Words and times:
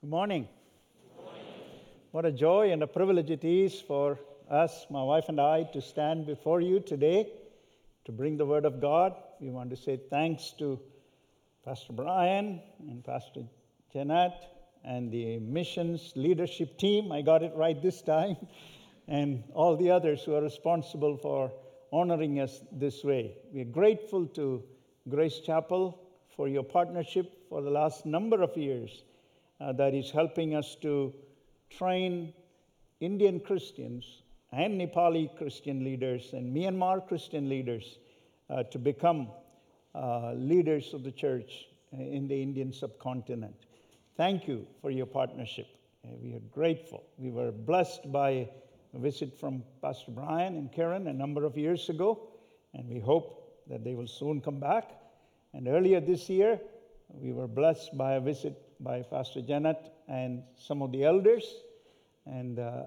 Good 0.00 0.10
morning. 0.10 0.46
What 2.12 2.24
a 2.24 2.30
joy 2.30 2.70
and 2.70 2.80
a 2.84 2.86
privilege 2.86 3.30
it 3.30 3.42
is 3.42 3.80
for 3.80 4.16
us, 4.48 4.86
my 4.90 5.02
wife 5.02 5.24
and 5.26 5.40
I, 5.40 5.64
to 5.72 5.82
stand 5.82 6.24
before 6.24 6.60
you 6.60 6.78
today 6.78 7.32
to 8.04 8.12
bring 8.12 8.36
the 8.36 8.46
Word 8.46 8.64
of 8.64 8.80
God. 8.80 9.16
We 9.40 9.50
want 9.50 9.70
to 9.70 9.76
say 9.76 9.98
thanks 10.08 10.54
to 10.60 10.78
Pastor 11.64 11.94
Brian 11.94 12.62
and 12.78 13.02
Pastor 13.02 13.42
Janet 13.92 14.34
and 14.84 15.10
the 15.10 15.40
missions 15.40 16.12
leadership 16.14 16.78
team. 16.78 17.10
I 17.10 17.20
got 17.20 17.42
it 17.42 17.52
right 17.56 17.82
this 17.82 18.00
time. 18.00 18.36
And 19.08 19.42
all 19.52 19.76
the 19.76 19.90
others 19.90 20.22
who 20.22 20.36
are 20.36 20.42
responsible 20.42 21.16
for 21.16 21.50
honoring 21.92 22.38
us 22.38 22.60
this 22.70 23.02
way. 23.02 23.34
We 23.52 23.62
are 23.62 23.72
grateful 23.80 24.26
to 24.26 24.62
Grace 25.08 25.40
Chapel 25.40 25.98
for 26.36 26.46
your 26.46 26.62
partnership 26.62 27.48
for 27.48 27.62
the 27.62 27.70
last 27.70 28.06
number 28.06 28.42
of 28.42 28.56
years 28.56 29.02
uh, 29.60 29.72
that 29.72 29.94
is 29.94 30.10
helping 30.10 30.54
us 30.54 30.76
to 30.82 31.14
train 31.70 32.32
Indian 33.00 33.40
Christians 33.40 34.22
and 34.52 34.80
Nepali 34.80 35.36
Christian 35.36 35.84
leaders 35.84 36.32
and 36.32 36.54
Myanmar 36.54 37.06
Christian 37.06 37.48
leaders 37.48 37.98
uh, 38.50 38.62
to 38.64 38.78
become 38.78 39.28
uh, 39.94 40.32
leaders 40.34 40.94
of 40.94 41.04
the 41.04 41.12
church 41.12 41.66
in 41.92 42.28
the 42.28 42.42
Indian 42.42 42.72
subcontinent. 42.72 43.54
Thank 44.16 44.48
you 44.48 44.66
for 44.80 44.90
your 44.90 45.06
partnership. 45.06 45.66
Uh, 46.04 46.10
we 46.22 46.34
are 46.34 46.42
grateful. 46.52 47.04
We 47.18 47.30
were 47.30 47.52
blessed 47.52 48.10
by 48.10 48.48
a 48.94 48.98
visit 48.98 49.38
from 49.38 49.62
Pastor 49.82 50.12
Brian 50.12 50.56
and 50.56 50.72
Karen 50.72 51.06
a 51.08 51.12
number 51.12 51.44
of 51.44 51.56
years 51.56 51.88
ago, 51.88 52.28
and 52.74 52.88
we 52.88 53.00
hope 53.00 53.62
that 53.68 53.84
they 53.84 53.94
will 53.94 54.06
soon 54.06 54.40
come 54.40 54.60
back. 54.60 54.90
And 55.52 55.68
earlier 55.68 56.00
this 56.00 56.28
year, 56.28 56.60
we 57.14 57.32
were 57.32 57.48
blessed 57.48 57.96
by 57.96 58.14
a 58.14 58.20
visit 58.20 58.54
by 58.80 59.02
Pastor 59.02 59.42
Janet 59.42 59.78
and 60.08 60.42
some 60.56 60.82
of 60.82 60.92
the 60.92 61.04
elders. 61.04 61.44
And 62.26 62.58
uh, 62.58 62.82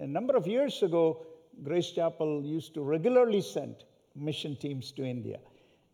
a 0.00 0.06
number 0.06 0.36
of 0.36 0.46
years 0.46 0.82
ago, 0.82 1.26
Grace 1.62 1.90
Chapel 1.90 2.42
used 2.44 2.74
to 2.74 2.82
regularly 2.82 3.42
send 3.42 3.76
mission 4.16 4.56
teams 4.56 4.92
to 4.92 5.04
India. 5.04 5.38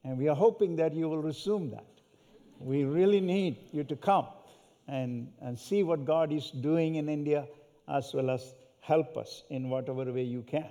And 0.05 0.17
we 0.17 0.29
are 0.29 0.37
hoping 0.37 0.77
that 0.77 0.95
you 0.95 1.09
will 1.09 1.19
resume 1.19 1.71
that. 1.71 1.87
We 2.59 2.85
really 2.85 3.21
need 3.21 3.59
you 3.73 3.85
to 3.85 3.97
come 3.97 4.27
and, 4.87 5.29
and 5.43 5.59
see 5.59 5.83
what 5.83 6.05
God 6.05 6.33
is 6.33 6.51
doing 6.51 6.97
in 6.97 7.09
India, 7.09 7.47
as 7.89 8.13
well 8.15 8.31
as 8.31 8.55
help 8.81 9.17
us 9.17 9.43
in 9.51 9.69
whatever 9.69 10.11
way 10.13 10.23
you 10.23 10.43
can. 10.43 10.71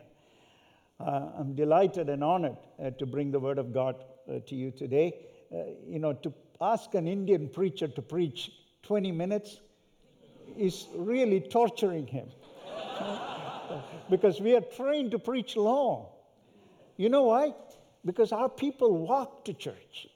Uh, 1.00 1.30
I'm 1.38 1.54
delighted 1.54 2.10
and 2.10 2.24
honored 2.24 2.58
uh, 2.84 2.90
to 2.92 3.06
bring 3.06 3.32
the 3.32 3.40
Word 3.40 3.60
of 3.60 3.72
God 3.74 4.04
uh, 4.28 4.40
to 4.48 4.56
you 4.56 4.72
today. 4.72 5.14
Uh, 5.54 5.58
you 5.88 6.00
know, 6.00 6.14
to 6.14 6.34
ask 6.60 6.94
an 6.96 7.08
Indian 7.08 7.48
preacher 7.48 7.88
to 7.88 8.02
preach 8.02 8.52
20 8.84 9.12
minutes 9.12 9.60
is 10.58 10.88
really 10.96 11.40
torturing 11.40 12.08
him. 12.08 12.28
because 14.10 14.42
we 14.42 14.56
are 14.56 14.62
trained 14.62 15.12
to 15.12 15.20
preach 15.20 15.56
long. 15.56 16.08
You 16.98 17.10
know 17.10 17.24
why? 17.24 17.54
Because 18.06 18.32
our 18.32 18.50
people 18.50 19.06
walk 19.06 19.46
to 19.46 19.54
church. 19.54 20.08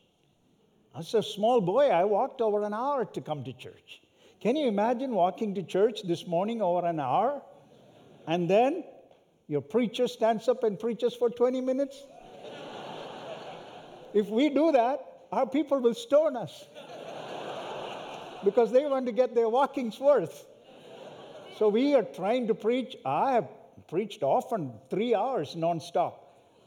As 0.98 1.14
a 1.14 1.24
small 1.24 1.62
boy, 1.62 1.88
I 1.90 2.04
walked 2.04 2.42
over 2.42 2.64
an 2.64 2.74
hour 2.74 3.06
to 3.06 3.22
come 3.22 3.44
to 3.44 3.54
church. 3.54 4.02
Can 4.42 4.56
you 4.56 4.68
imagine 4.68 5.12
walking 5.12 5.56
to 5.56 5.64
church 5.64 6.02
this 6.04 6.28
morning 6.28 6.62
over 6.62 6.86
an 6.86 7.00
hour? 7.00 7.42
And 8.28 8.50
then 8.50 8.84
your 9.48 9.62
preacher 9.62 10.08
stands 10.08 10.48
up 10.48 10.64
and 10.64 10.80
preaches 10.80 11.14
for 11.14 11.30
20 11.30 11.62
minutes? 11.62 12.04
if 14.14 14.28
we 14.28 14.50
do 14.50 14.72
that, 14.74 15.11
our 15.32 15.48
people 15.48 15.80
will 15.80 15.94
stone 15.94 16.36
us 16.36 16.66
because 18.44 18.72
they 18.72 18.86
want 18.86 19.06
to 19.06 19.14
get 19.14 19.34
their 19.34 19.48
walking's 19.48 20.00
worth. 20.00 20.46
So 21.58 21.70
we 21.70 21.96
are 21.96 22.04
trying 22.04 22.48
to 22.48 22.56
preach. 22.56 22.98
I 23.06 23.34
have 23.34 23.48
preached 23.88 24.24
often 24.24 24.74
three 24.90 25.16
hours 25.16 25.56
nonstop 25.56 26.16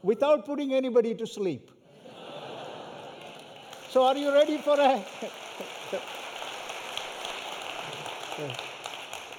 without 0.01 0.45
putting 0.45 0.73
anybody 0.73 1.13
to 1.15 1.27
sleep. 1.27 1.71
So 3.89 4.03
are 4.03 4.17
you 4.17 4.33
ready 4.33 4.57
for 4.57 4.79
a. 4.79 5.05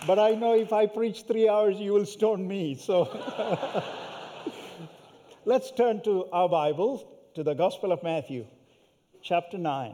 but 0.06 0.18
I 0.18 0.30
know 0.30 0.54
if 0.54 0.72
I 0.72 0.86
preach 0.86 1.22
three 1.22 1.48
hours, 1.48 1.78
you 1.78 1.92
will 1.92 2.06
stone 2.06 2.46
me. 2.46 2.76
So 2.76 3.04
let's 5.44 5.72
turn 5.72 6.00
to 6.02 6.26
our 6.32 6.48
Bible, 6.48 7.06
to 7.34 7.42
the 7.42 7.54
Gospel 7.54 7.92
of 7.92 8.02
Matthew 8.02 8.46
chapter 9.26 9.58
9, 9.58 9.92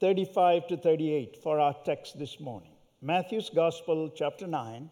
35 0.00 0.66
to 0.66 0.76
38 0.76 1.36
for 1.44 1.60
our 1.60 1.76
text 1.84 2.18
this 2.18 2.40
morning. 2.40 2.72
Matthew's 3.00 3.48
Gospel, 3.48 4.10
chapter 4.12 4.48
9, 4.48 4.90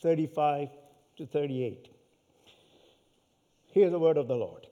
35 0.00 0.68
to 1.16 1.26
38. 1.26 1.88
Hear 3.72 3.90
the 3.90 3.98
word 3.98 4.18
of 4.18 4.28
the 4.28 4.36
Lord. 4.36 4.68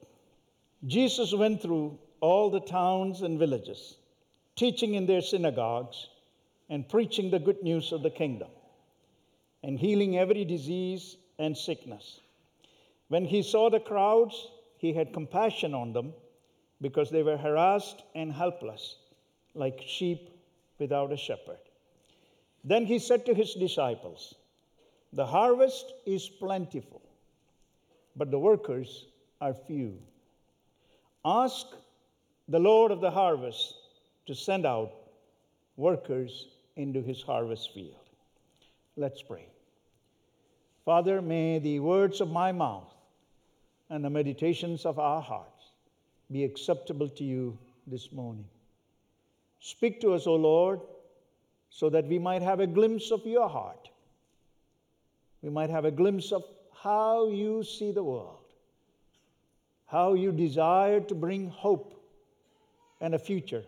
Jesus 0.85 1.33
went 1.33 1.61
through 1.61 1.99
all 2.21 2.49
the 2.49 2.61
towns 2.61 3.21
and 3.21 3.37
villages, 3.37 3.97
teaching 4.55 4.93
in 4.93 5.05
their 5.05 5.21
synagogues 5.21 6.07
and 6.69 6.87
preaching 6.87 7.29
the 7.29 7.39
good 7.39 7.61
news 7.63 7.91
of 7.91 8.01
the 8.01 8.09
kingdom, 8.09 8.49
and 9.61 9.77
healing 9.77 10.17
every 10.17 10.45
disease 10.45 11.17
and 11.37 11.57
sickness. 11.57 12.21
When 13.09 13.25
he 13.25 13.43
saw 13.43 13.69
the 13.69 13.81
crowds, 13.81 14.47
he 14.77 14.93
had 14.93 15.11
compassion 15.11 15.73
on 15.73 15.91
them 15.91 16.13
because 16.81 17.09
they 17.09 17.23
were 17.23 17.37
harassed 17.37 18.03
and 18.15 18.31
helpless, 18.31 18.97
like 19.55 19.81
sheep 19.85 20.29
without 20.79 21.11
a 21.11 21.17
shepherd. 21.17 21.57
Then 22.63 22.85
he 22.85 22.99
said 22.99 23.25
to 23.25 23.33
his 23.33 23.53
disciples, 23.53 24.35
The 25.13 25.25
harvest 25.25 25.93
is 26.05 26.27
plentiful, 26.27 27.01
but 28.15 28.31
the 28.31 28.39
workers 28.39 29.05
are 29.41 29.53
few. 29.53 29.97
Ask 31.25 31.67
the 32.47 32.59
Lord 32.59 32.91
of 32.91 33.01
the 33.01 33.11
harvest 33.11 33.75
to 34.27 34.35
send 34.35 34.65
out 34.65 34.91
workers 35.75 36.47
into 36.75 37.01
his 37.01 37.21
harvest 37.21 37.73
field. 37.73 37.95
Let's 38.95 39.21
pray. 39.21 39.47
Father, 40.85 41.21
may 41.21 41.59
the 41.59 41.79
words 41.79 42.21
of 42.21 42.29
my 42.29 42.51
mouth 42.51 42.93
and 43.89 44.03
the 44.03 44.09
meditations 44.09 44.85
of 44.85 44.99
our 44.99 45.21
heart 45.21 45.56
be 46.31 46.43
acceptable 46.43 47.09
to 47.09 47.23
you 47.23 47.57
this 47.85 48.11
morning. 48.11 48.45
Speak 49.59 49.99
to 50.01 50.13
us, 50.13 50.27
O 50.27 50.35
Lord, 50.35 50.81
so 51.69 51.89
that 51.89 52.05
we 52.07 52.19
might 52.19 52.41
have 52.41 52.59
a 52.59 52.67
glimpse 52.67 53.11
of 53.11 53.25
your 53.25 53.49
heart. 53.49 53.89
We 55.41 55.49
might 55.49 55.69
have 55.69 55.85
a 55.85 55.91
glimpse 55.91 56.31
of 56.31 56.43
how 56.81 57.29
you 57.29 57.63
see 57.63 57.91
the 57.91 58.03
world, 58.03 58.39
how 59.85 60.13
you 60.13 60.31
desire 60.31 60.99
to 61.01 61.15
bring 61.15 61.49
hope 61.49 61.93
and 63.01 63.15
a 63.15 63.19
future 63.19 63.63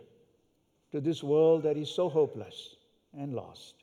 to 0.92 1.00
this 1.00 1.24
world 1.24 1.64
that 1.64 1.78
is 1.78 1.90
so 1.90 2.10
hopeless 2.10 2.76
and 3.18 3.34
lost. 3.34 3.76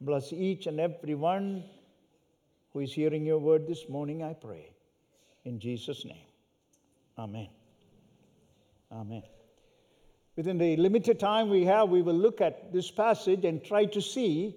Bless 0.00 0.32
each 0.32 0.66
and 0.66 0.80
every 0.80 1.14
one 1.14 1.64
who 2.72 2.80
is 2.80 2.92
hearing 2.92 3.24
your 3.24 3.38
word 3.38 3.66
this 3.66 3.88
morning, 3.88 4.22
I 4.22 4.32
pray. 4.32 4.70
In 5.44 5.58
Jesus' 5.58 6.04
name, 6.04 6.26
amen. 7.18 7.48
Amen. 8.92 9.22
Within 10.36 10.58
the 10.58 10.76
limited 10.76 11.18
time 11.18 11.48
we 11.48 11.64
have, 11.64 11.88
we 11.88 12.02
will 12.02 12.14
look 12.14 12.40
at 12.40 12.72
this 12.72 12.90
passage 12.90 13.44
and 13.44 13.64
try 13.64 13.86
to 13.86 14.00
see 14.00 14.56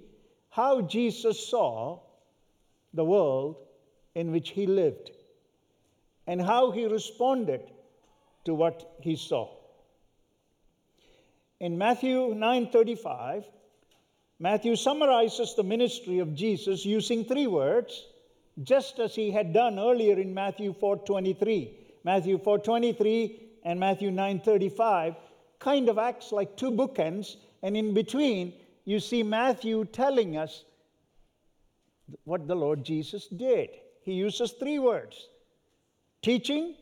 how 0.50 0.81
Jesus 0.81 1.47
saw 1.50 2.00
the 2.94 3.03
world 3.03 3.57
in 4.13 4.31
which 4.31 4.50
he 4.50 4.66
lived 4.66 5.12
and 6.28 6.41
how 6.41 6.72
he 6.72 6.85
responded 6.85 7.62
to 8.46 8.53
what 8.53 8.96
he 9.01 9.16
saw. 9.16 9.50
In 11.59 11.78
Matthew 11.78 12.34
9:35, 12.35 13.46
Matthew 14.40 14.76
summarizes 14.76 15.55
the 15.55 15.64
ministry 15.64 16.20
of 16.20 16.35
Jesus 16.35 16.85
using 16.85 17.23
three 17.23 17.47
words, 17.47 18.05
just 18.64 18.99
as 18.99 19.16
he 19.16 19.31
had 19.31 19.53
done 19.53 19.79
earlier 19.79 20.20
in 20.20 20.34
Matthew 20.34 20.73
4:23. 20.73 21.72
Matthew 22.03 22.38
4:23 22.38 23.45
and 23.66 23.79
Matthew 23.79 24.12
9:35 24.12 25.17
kind 25.59 25.90
of 25.90 25.97
acts 25.97 26.32
like 26.32 26.56
two 26.56 26.72
bookends 26.72 27.35
and 27.64 27.76
in 27.76 27.94
between 27.94 28.53
you 28.85 29.00
see 29.00 29.23
Matthew 29.23 29.84
telling 29.85 30.38
us 30.38 30.64
what 32.23 32.47
the 32.47 32.56
Lord 32.56 32.84
Jesus 32.84 33.28
did. 33.28 33.70
He 34.03 34.14
uses 34.14 34.52
three 34.52 34.79
words: 34.79 35.28
teaching, 36.22 36.76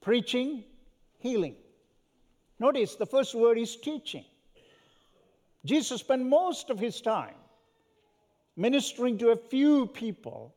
preaching, 0.00 0.64
healing. 1.18 1.54
Notice 2.58 2.96
the 2.96 3.06
first 3.06 3.34
word 3.34 3.56
is 3.56 3.76
teaching. 3.76 4.24
Jesus 5.64 6.00
spent 6.00 6.24
most 6.24 6.70
of 6.70 6.78
his 6.78 7.00
time 7.00 7.34
ministering 8.56 9.16
to 9.18 9.30
a 9.30 9.36
few 9.36 9.86
people, 9.86 10.54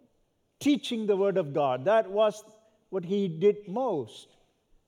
teaching 0.59 1.05
the 1.05 1.15
Word 1.15 1.37
of 1.37 1.53
God. 1.53 1.85
That 1.85 2.09
was 2.09 2.43
what 2.89 3.05
he 3.05 3.27
did 3.27 3.67
most. 3.67 4.27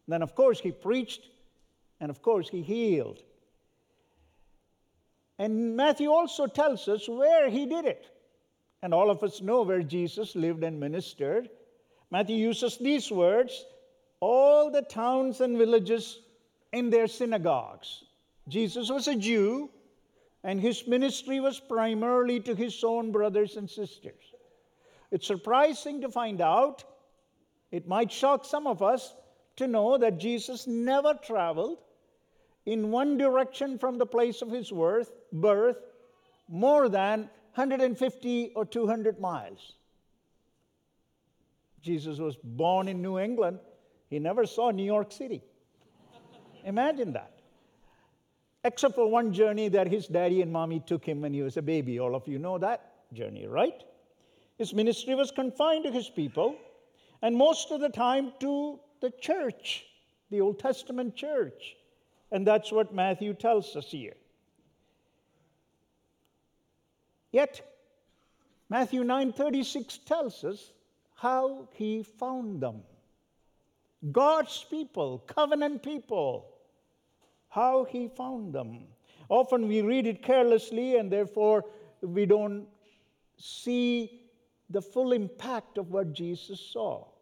Then, 0.07 0.21
of 0.21 0.35
course, 0.35 0.59
he 0.59 0.71
preached 0.71 1.21
and, 1.99 2.09
of 2.09 2.21
course, 2.21 2.49
he 2.49 2.61
healed. 2.61 3.19
And 5.39 5.75
Matthew 5.75 6.11
also 6.11 6.47
tells 6.47 6.87
us 6.87 7.07
where 7.07 7.49
he 7.49 7.65
did 7.65 7.85
it. 7.85 8.07
And 8.81 8.93
all 8.93 9.09
of 9.09 9.23
us 9.23 9.41
know 9.41 9.61
where 9.61 9.81
Jesus 9.81 10.35
lived 10.35 10.63
and 10.63 10.79
ministered. 10.79 11.49
Matthew 12.11 12.35
uses 12.35 12.77
these 12.77 13.09
words 13.09 13.65
all 14.19 14.71
the 14.71 14.81
towns 14.81 15.41
and 15.41 15.57
villages 15.57 16.19
in 16.71 16.89
their 16.89 17.07
synagogues. 17.07 18.05
Jesus 18.47 18.89
was 18.89 19.07
a 19.07 19.15
Jew, 19.15 19.69
and 20.43 20.59
his 20.59 20.87
ministry 20.87 21.39
was 21.39 21.59
primarily 21.59 22.39
to 22.41 22.55
his 22.55 22.83
own 22.83 23.11
brothers 23.11 23.57
and 23.57 23.69
sisters. 23.69 24.33
It's 25.11 25.27
surprising 25.27 26.01
to 26.01 26.09
find 26.09 26.41
out, 26.41 26.83
it 27.71 27.87
might 27.87 28.11
shock 28.11 28.45
some 28.45 28.65
of 28.65 28.81
us 28.81 29.13
to 29.57 29.67
know 29.67 29.97
that 29.97 30.17
Jesus 30.17 30.67
never 30.67 31.13
traveled 31.13 31.79
in 32.65 32.91
one 32.91 33.17
direction 33.17 33.77
from 33.77 33.97
the 33.97 34.05
place 34.05 34.41
of 34.41 34.49
his 34.49 34.71
birth, 34.71 35.11
birth 35.31 35.77
more 36.47 36.89
than 36.89 37.29
150 37.55 38.51
or 38.55 38.65
200 38.65 39.19
miles. 39.19 39.73
Jesus 41.81 42.17
was 42.17 42.37
born 42.43 42.87
in 42.87 43.01
New 43.01 43.19
England. 43.19 43.59
He 44.09 44.17
never 44.17 44.45
saw 44.45 44.71
New 44.71 44.85
York 44.85 45.11
City. 45.11 45.43
Imagine 46.63 47.11
that. 47.13 47.31
Except 48.63 48.95
for 48.95 49.09
one 49.09 49.33
journey 49.33 49.67
that 49.67 49.87
his 49.87 50.07
daddy 50.07 50.41
and 50.41 50.51
mommy 50.51 50.79
took 50.79 51.03
him 51.03 51.21
when 51.21 51.33
he 51.33 51.41
was 51.41 51.57
a 51.57 51.61
baby. 51.61 51.99
All 51.99 52.15
of 52.15 52.27
you 52.27 52.39
know 52.39 52.57
that 52.57 52.93
journey, 53.13 53.45
right? 53.45 53.83
His 54.57 54.73
ministry 54.73 55.15
was 55.15 55.31
confined 55.31 55.83
to 55.83 55.91
his 55.91 56.09
people 56.09 56.55
and 57.21 57.35
most 57.35 57.71
of 57.71 57.81
the 57.81 57.89
time 57.89 58.33
to 58.39 58.79
the 59.03 59.11
church, 59.11 59.85
the 60.31 60.39
Old 60.39 60.59
Testament 60.59 61.13
church. 61.13 61.75
And 62.31 62.47
that's 62.47 62.71
what 62.71 62.95
Matthew 62.95 63.33
tells 63.33 63.75
us 63.75 63.91
here. 63.91 64.15
Yet, 67.33 67.61
Matthew 68.69 69.03
9:36 69.03 69.97
tells 70.05 70.45
us 70.45 70.71
how 71.15 71.67
he 71.73 72.01
found 72.03 72.61
them. 72.61 72.83
God's 74.11 74.63
people, 74.69 75.19
covenant 75.27 75.83
people, 75.83 76.47
how 77.49 77.83
he 77.83 78.07
found 78.07 78.53
them. 78.53 78.87
Often 79.27 79.67
we 79.67 79.81
read 79.81 80.07
it 80.07 80.23
carelessly 80.23 80.95
and 80.95 81.11
therefore 81.11 81.65
we 82.01 82.25
don't 82.25 82.67
see 83.37 84.21
the 84.69 84.81
full 84.81 85.11
impact 85.11 85.77
of 85.77 85.91
what 85.91 86.13
Jesus 86.13 86.59
saw. 86.59 87.12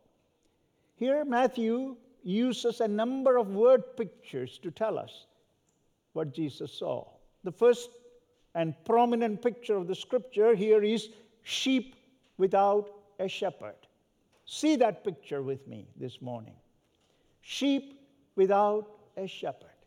Here, 1.01 1.25
Matthew 1.25 1.95
uses 2.21 2.79
a 2.79 2.87
number 2.87 3.37
of 3.37 3.47
word 3.55 3.97
pictures 3.97 4.59
to 4.61 4.69
tell 4.69 4.99
us 4.99 5.25
what 6.13 6.31
Jesus 6.31 6.71
saw. 6.71 7.07
The 7.43 7.51
first 7.51 7.89
and 8.53 8.75
prominent 8.85 9.41
picture 9.41 9.75
of 9.75 9.87
the 9.87 9.95
scripture 9.95 10.53
here 10.53 10.83
is 10.83 11.09
sheep 11.41 11.95
without 12.37 12.91
a 13.19 13.27
shepherd. 13.27 13.87
See 14.45 14.75
that 14.75 15.03
picture 15.03 15.41
with 15.41 15.67
me 15.67 15.87
this 15.99 16.21
morning. 16.21 16.53
Sheep 17.41 17.99
without 18.35 18.87
a 19.17 19.25
shepherd. 19.25 19.79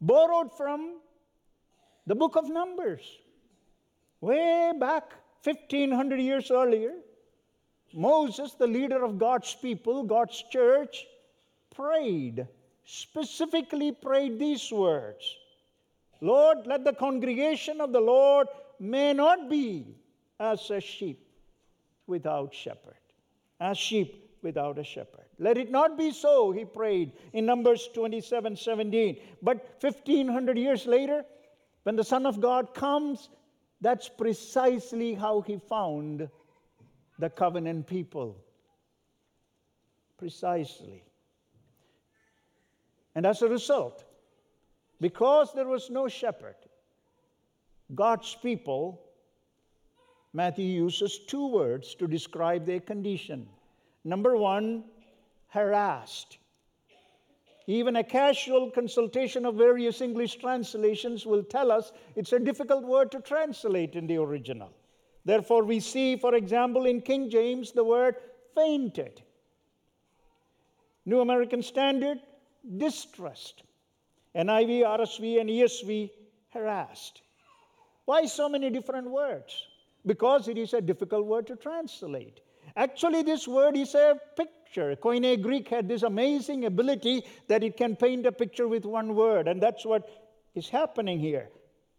Borrowed 0.00 0.52
from 0.56 0.98
the 2.08 2.16
book 2.16 2.34
of 2.34 2.48
Numbers. 2.48 3.06
Way 4.20 4.72
back 4.76 5.12
1500 5.44 6.18
years 6.18 6.50
earlier, 6.50 6.94
Moses, 7.92 8.54
the 8.54 8.66
leader 8.66 9.04
of 9.04 9.18
God's 9.18 9.54
people, 9.54 10.02
God's 10.02 10.42
church, 10.50 11.06
prayed, 11.74 12.46
specifically 12.84 13.92
prayed 13.92 14.38
these 14.38 14.70
words 14.70 15.36
Lord, 16.20 16.66
let 16.66 16.84
the 16.84 16.92
congregation 16.92 17.80
of 17.80 17.92
the 17.92 18.00
Lord 18.00 18.48
may 18.80 19.12
not 19.12 19.48
be 19.48 19.96
as 20.40 20.70
a 20.70 20.80
sheep 20.80 21.24
without 22.06 22.52
shepherd, 22.52 22.98
as 23.60 23.78
sheep 23.78 24.28
without 24.42 24.78
a 24.78 24.84
shepherd. 24.84 25.26
Let 25.38 25.58
it 25.58 25.70
not 25.70 25.96
be 25.96 26.10
so, 26.10 26.50
he 26.50 26.64
prayed 26.64 27.12
in 27.32 27.46
Numbers 27.46 27.88
27 27.94 28.56
17. 28.56 29.20
But 29.42 29.76
1500 29.80 30.58
years 30.58 30.86
later, 30.86 31.24
when 31.84 31.96
the 31.96 32.04
Son 32.04 32.26
of 32.26 32.40
God 32.40 32.74
comes, 32.74 33.28
that's 33.80 34.08
precisely 34.08 35.14
how 35.14 35.40
he 35.42 35.60
found 35.68 36.28
the 37.18 37.30
covenant 37.30 37.86
people. 37.86 38.36
Precisely. 40.18 41.02
And 43.14 43.26
as 43.26 43.42
a 43.42 43.48
result, 43.48 44.04
because 45.00 45.52
there 45.52 45.66
was 45.66 45.90
no 45.90 46.08
shepherd, 46.08 46.56
God's 47.94 48.36
people, 48.42 49.00
Matthew 50.32 50.66
uses 50.66 51.18
two 51.26 51.48
words 51.48 51.94
to 51.96 52.06
describe 52.06 52.66
their 52.66 52.80
condition. 52.80 53.48
Number 54.04 54.36
one, 54.36 54.84
harassed. 55.48 56.38
Even 57.66 57.96
a 57.96 58.04
casual 58.04 58.70
consultation 58.70 59.44
of 59.44 59.54
various 59.54 60.00
English 60.00 60.36
translations 60.36 61.26
will 61.26 61.42
tell 61.42 61.70
us 61.70 61.92
it's 62.16 62.32
a 62.32 62.38
difficult 62.38 62.84
word 62.84 63.10
to 63.12 63.20
translate 63.20 63.94
in 63.94 64.06
the 64.06 64.16
original. 64.16 64.72
Therefore, 65.24 65.64
we 65.64 65.80
see, 65.80 66.16
for 66.16 66.34
example, 66.34 66.86
in 66.86 67.00
King 67.00 67.28
James, 67.30 67.72
the 67.72 67.84
word 67.84 68.16
fainted. 68.54 69.22
New 71.04 71.20
American 71.20 71.62
Standard, 71.62 72.18
distressed. 72.76 73.62
NIV, 74.34 74.82
RSV, 74.82 75.40
and 75.40 75.50
ESV, 75.50 76.10
harassed. 76.50 77.22
Why 78.04 78.26
so 78.26 78.48
many 78.48 78.70
different 78.70 79.10
words? 79.10 79.66
Because 80.06 80.48
it 80.48 80.56
is 80.56 80.74
a 80.74 80.80
difficult 80.80 81.26
word 81.26 81.46
to 81.48 81.56
translate. 81.56 82.40
Actually, 82.76 83.22
this 83.22 83.48
word 83.48 83.76
is 83.76 83.94
a 83.94 84.18
picture. 84.36 84.94
Koine 84.96 85.42
Greek 85.42 85.68
had 85.68 85.88
this 85.88 86.02
amazing 86.02 86.64
ability 86.66 87.24
that 87.48 87.64
it 87.64 87.76
can 87.76 87.96
paint 87.96 88.26
a 88.26 88.32
picture 88.32 88.68
with 88.68 88.84
one 88.84 89.14
word, 89.14 89.48
and 89.48 89.62
that's 89.62 89.84
what 89.84 90.08
is 90.54 90.68
happening 90.68 91.18
here. 91.18 91.48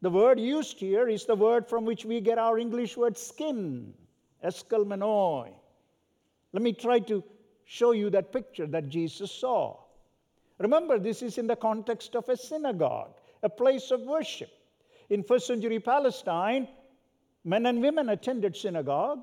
The 0.02 0.10
word 0.10 0.40
used 0.40 0.80
here 0.80 1.10
is 1.10 1.26
the 1.26 1.36
word 1.36 1.68
from 1.68 1.84
which 1.86 2.06
we 2.06 2.22
get 2.22 2.38
our 2.38 2.58
English 2.58 2.96
word 2.96 3.18
skin, 3.18 3.94
eskelmenoi. 4.44 5.52
Let 6.54 6.64
me 6.64 6.74
try 6.74 7.00
to 7.00 7.24
show 7.66 7.92
you 7.92 8.10
that 8.12 8.32
picture 8.32 8.66
that 8.68 8.88
Jesus 8.88 9.32
saw. 9.32 9.78
Remember, 10.58 11.00
this 11.00 11.22
is 11.22 11.38
in 11.38 11.48
the 11.48 11.56
context 11.56 12.16
of 12.16 12.28
a 12.30 12.38
synagogue, 12.38 13.14
a 13.44 13.50
place 13.50 13.92
of 13.92 14.02
worship. 14.02 14.50
In 15.10 15.24
first 15.24 15.48
century 15.48 15.80
Palestine, 15.80 16.68
men 17.44 17.66
and 17.66 17.82
women 17.82 18.10
attended 18.10 18.56
synagogue, 18.56 19.20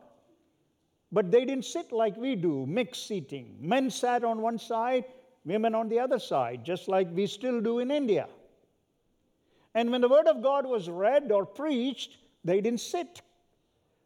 but 1.13 1.31
they 1.31 1.45
didn't 1.45 1.65
sit 1.65 1.93
like 1.93 2.17
we 2.17 2.37
do, 2.37 2.67
mixed 2.67 3.07
seating. 3.07 3.57
Men 3.61 3.91
sat 3.91 4.25
on 4.25 4.43
one 4.43 4.59
side, 4.59 5.05
women 5.45 5.75
on 5.75 5.89
the 5.89 5.99
other 5.99 6.19
side, 6.19 6.65
just 6.65 6.89
like 6.89 7.09
we 7.13 7.27
still 7.27 7.61
do 7.61 7.79
in 7.79 7.91
India. 7.91 8.29
And 9.77 9.93
when 9.93 10.01
the 10.01 10.09
word 10.09 10.27
of 10.27 10.43
God 10.43 10.65
was 10.65 10.89
read 10.89 11.31
or 11.31 11.45
preached, 11.45 12.17
they 12.45 12.63
didn't 12.63 12.81
sit. 12.81 13.21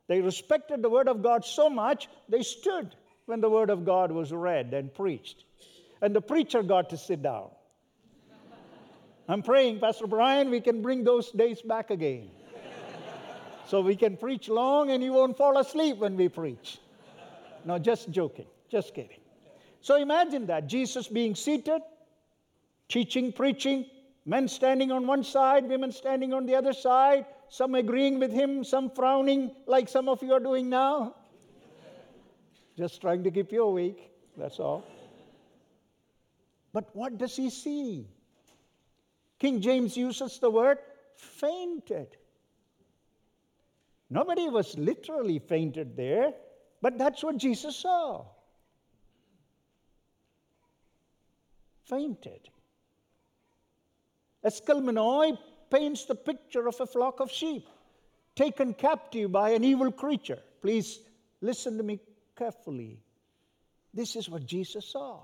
They 0.09 0.21
respected 0.21 0.83
the 0.83 0.91
word 0.91 1.09
of 1.09 1.23
God 1.23 1.45
so 1.45 1.71
much, 1.71 2.09
they 2.29 2.43
stood 2.43 2.97
when 3.27 3.41
the 3.41 3.49
word 3.49 3.71
of 3.71 3.85
God 3.85 4.11
was 4.11 4.33
read 4.33 4.75
and 4.75 4.93
preached. 4.93 5.45
And 6.03 6.12
the 6.15 6.21
preacher 6.21 6.65
got 6.65 6.91
to 6.91 6.97
sit 6.97 7.23
down. 7.23 7.50
I'm 9.29 9.43
praying, 9.43 9.79
Pastor 9.79 10.09
Brian, 10.09 10.50
we 10.50 10.61
can 10.61 10.83
bring 10.83 11.05
those 11.05 11.31
days 11.31 11.62
back 11.62 11.91
again. 11.91 12.31
so 13.69 13.81
we 13.81 13.95
can 13.95 14.17
preach 14.17 14.49
long 14.49 14.91
and 14.91 15.05
you 15.05 15.12
won't 15.12 15.37
fall 15.37 15.57
asleep 15.59 15.99
when 15.99 16.17
we 16.17 16.29
preach. 16.29 16.79
No, 17.65 17.79
just 17.79 18.11
joking, 18.11 18.47
just 18.69 18.93
kidding. 18.93 19.21
So 19.83 19.95
imagine 19.95 20.47
that 20.47 20.67
Jesus 20.67 21.07
being 21.07 21.37
seated, 21.37 21.81
teaching, 22.89 23.33
preaching, 23.33 23.87
Men 24.25 24.49
standing 24.49 24.93
on 24.93 25.07
one 25.07 25.25
side, 25.25 25.67
women 25.69 25.93
standing 25.93 26.35
on 26.35 26.47
the 26.47 26.55
other 26.55 26.73
side, 26.73 27.27
some 27.49 27.75
agreeing 27.75 28.19
with 28.19 28.33
him, 28.33 28.62
some 28.62 28.91
frowning 28.91 29.50
like 29.67 29.89
some 29.89 30.09
of 30.09 30.23
you 30.23 30.33
are 30.33 30.41
doing 30.41 30.69
now. 30.69 31.15
Just 32.77 33.00
trying 33.00 33.25
to 33.25 33.31
keep 33.31 33.53
you 33.53 33.65
awake, 33.65 34.11
that's 34.37 34.61
all. 34.61 34.85
But 36.73 36.95
what 36.95 37.19
does 37.19 37.37
he 37.37 37.50
see? 37.50 38.07
King 39.39 39.61
James 39.61 39.97
uses 39.97 40.39
the 40.39 40.50
word 40.50 40.79
fainted. 41.17 42.17
Nobody 44.11 44.49
was 44.49 44.77
literally 44.77 45.39
fainted 45.39 45.97
there, 45.97 46.33
but 46.83 46.99
that's 46.99 47.23
what 47.23 47.37
Jesus 47.37 47.77
saw. 47.77 48.25
Fainted. 51.85 52.49
Eskelmenoi 54.45 55.39
paints 55.71 56.05
the 56.07 56.15
picture 56.15 56.67
of 56.67 56.81
a 56.81 56.87
flock 56.87 57.21
of 57.21 57.31
sheep 57.31 57.67
taken 58.35 58.75
captive 58.75 59.31
by 59.31 59.51
an 59.51 59.65
evil 59.65 59.93
creature. 59.93 60.39
Please 60.63 61.01
listen 61.41 61.77
to 61.77 61.83
me 61.83 62.01
carefully. 62.37 62.99
This 63.93 64.17
is 64.17 64.29
what 64.29 64.47
Jesus 64.47 64.87
saw. 64.87 65.21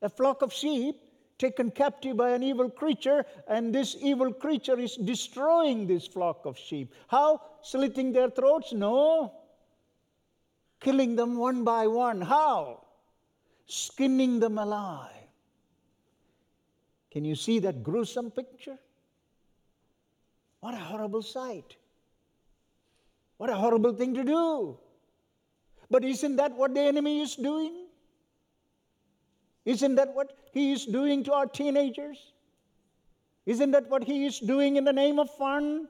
A 0.00 0.08
flock 0.08 0.42
of 0.42 0.52
sheep 0.52 0.96
taken 1.38 1.70
captive 1.70 2.16
by 2.16 2.30
an 2.30 2.42
evil 2.42 2.70
creature, 2.70 3.24
and 3.46 3.74
this 3.74 3.96
evil 4.00 4.32
creature 4.32 4.78
is 4.78 4.96
destroying 4.96 5.86
this 5.86 6.06
flock 6.06 6.46
of 6.46 6.58
sheep. 6.58 6.94
How? 7.08 7.40
Slitting 7.62 8.12
their 8.12 8.30
throats? 8.30 8.72
No. 8.72 9.32
Killing 10.80 11.16
them 11.16 11.36
one 11.36 11.64
by 11.64 11.86
one. 11.86 12.20
How? 12.20 12.84
Skinning 13.66 14.40
them 14.40 14.58
alive. 14.58 15.17
Can 17.10 17.24
you 17.24 17.34
see 17.34 17.58
that 17.60 17.82
gruesome 17.82 18.30
picture? 18.30 18.78
What 20.60 20.74
a 20.74 20.78
horrible 20.78 21.22
sight. 21.22 21.76
What 23.38 23.50
a 23.50 23.54
horrible 23.54 23.92
thing 23.92 24.14
to 24.14 24.24
do. 24.24 24.78
But 25.90 26.04
isn't 26.04 26.36
that 26.36 26.52
what 26.52 26.74
the 26.74 26.80
enemy 26.80 27.20
is 27.20 27.36
doing? 27.36 27.86
Isn't 29.64 29.94
that 29.94 30.14
what 30.14 30.36
he 30.52 30.72
is 30.72 30.84
doing 30.84 31.24
to 31.24 31.32
our 31.32 31.46
teenagers? 31.46 32.32
Isn't 33.46 33.70
that 33.70 33.88
what 33.88 34.04
he 34.04 34.26
is 34.26 34.38
doing 34.38 34.76
in 34.76 34.84
the 34.84 34.92
name 34.92 35.18
of 35.18 35.30
fun? 35.30 35.88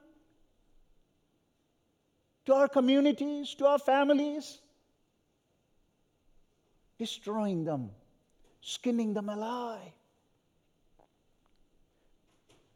To 2.47 2.55
our 2.55 2.69
communities, 2.69 3.55
to 3.57 3.67
our 3.67 3.79
families? 3.79 4.59
Destroying 6.99 7.65
them, 7.65 7.91
skinning 8.61 9.15
them 9.15 9.29
alive. 9.29 9.98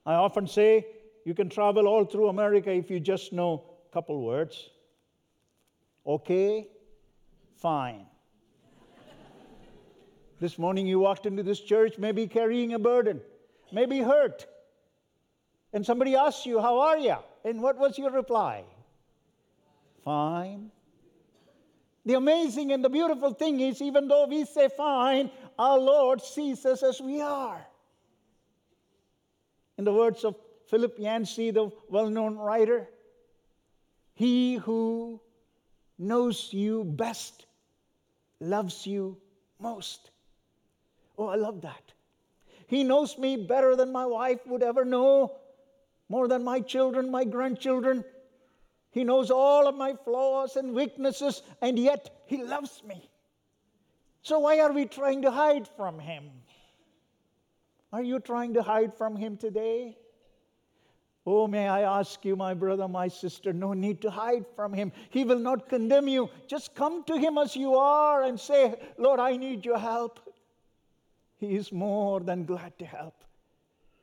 I 0.05 0.15
often 0.15 0.47
say 0.47 0.87
you 1.25 1.35
can 1.35 1.49
travel 1.49 1.87
all 1.87 2.05
through 2.05 2.29
America 2.29 2.73
if 2.73 2.91
you 2.91 2.99
just 2.99 3.33
know 3.33 3.65
a 3.89 3.93
couple 3.93 4.23
words. 4.23 4.71
Okay, 6.07 6.69
fine. 7.57 8.07
this 10.41 10.59
morning 10.59 10.87
you 10.87 10.99
walked 10.99 11.27
into 11.27 11.45
this 11.45 11.61
church, 11.61 11.99
maybe 11.99 12.27
carrying 12.27 12.75
a 12.75 12.79
burden, 12.79 13.21
maybe 13.71 14.01
hurt. 14.01 14.47
And 15.73 15.87
somebody 15.87 16.17
asked 16.17 16.45
you, 16.45 16.61
How 16.61 16.81
are 16.81 16.99
you? 16.99 17.17
And 17.45 17.63
what 17.63 17.79
was 17.79 17.97
your 17.97 18.11
reply? 18.11 18.65
Fine. 20.05 20.71
The 22.05 22.15
amazing 22.15 22.73
and 22.73 22.85
the 22.85 22.89
beautiful 22.89 23.33
thing 23.33 23.61
is, 23.61 23.81
even 23.81 24.09
though 24.09 24.27
we 24.27 24.45
say 24.45 24.69
fine, 24.77 25.31
our 25.57 25.79
Lord 25.79 26.21
sees 26.21 26.67
us 26.67 26.83
as 26.83 27.01
we 27.01 27.21
are. 27.21 27.65
In 29.79 29.85
the 29.85 29.93
words 29.93 30.25
of 30.25 30.37
Philip 30.69 30.99
Yancey, 30.99 31.51
the 31.51 31.71
well 31.89 32.09
known 32.09 32.37
writer, 32.37 32.89
he 34.15 34.57
who 34.57 35.21
knows 35.99 36.53
you 36.53 36.85
best 36.85 37.47
loves 38.41 38.87
you 38.87 39.17
most. 39.59 40.11
Oh, 41.17 41.29
I 41.29 41.37
love 41.37 41.63
that. 41.63 41.93
He 42.67 42.85
knows 42.85 43.19
me 43.19 43.37
better 43.37 43.77
than 43.77 43.93
my 43.93 44.07
wife 44.07 44.47
would 44.47 44.63
ever 44.63 44.85
know, 44.85 45.37
more 46.09 46.27
than 46.29 46.43
my 46.43 46.61
children, 46.61 47.11
my 47.11 47.25
grandchildren. 47.25 48.05
He 48.91 49.05
knows 49.05 49.31
all 49.31 49.67
of 49.67 49.75
my 49.75 49.95
flaws 50.05 50.57
and 50.57 50.75
weaknesses, 50.75 51.43
and 51.61 51.79
yet 51.79 52.11
He 52.27 52.43
loves 52.43 52.83
me. 52.85 53.11
So, 54.23 54.39
why 54.41 54.61
are 54.61 54.73
we 54.73 54.87
trying 54.87 55.23
to 55.23 55.31
hide 55.31 55.69
from 55.77 55.99
Him? 55.99 56.31
Are 57.93 58.03
you 58.03 58.21
trying 58.21 58.55
to 58.55 58.63
hide 58.63 58.95
from 58.95 59.17
Him 59.17 59.37
today? 59.37 59.97
Oh, 61.25 61.47
may 61.47 61.69
I 61.69 61.83
ask 61.83 62.25
you, 62.25 62.35
my 62.35 62.53
brother, 62.53 62.89
my 62.89 63.07
sister, 63.07 63.53
no 63.53 63.75
need 63.75 64.03
to 64.03 64.11
hide 64.11 64.45
from 64.57 64.73
him. 64.73 64.91
He 65.11 65.23
will 65.25 65.39
not 65.39 65.69
condemn 65.69 66.09
you. 66.09 66.29
Just 66.49 66.75
come 66.75 67.05
to 67.05 67.17
him 67.17 67.39
as 67.39 67.55
you 67.55 67.77
are 67.77 68.25
and 68.25 68.39
say, 68.39 68.75
Lord, 68.99 69.21
I 69.21 69.37
need 69.37 69.65
your 69.65 69.79
help. 69.79 70.19
He 71.37 71.55
is 71.55 71.71
more 71.71 72.21
than 72.21 72.45
glad 72.45 72.77
to 72.81 72.85
help. 72.85 73.25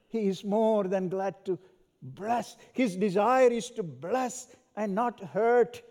He 0.08 0.27
is 0.29 0.46
more 0.46 0.86
than 0.86 1.10
glad 1.10 1.43
to 1.46 1.60
bless. 2.01 2.55
His 2.72 2.96
desire 2.96 3.50
is 3.50 3.69
to 3.72 3.84
bless 3.84 4.48
and 4.77 4.96
not 4.96 5.19
hurt. 5.19 5.81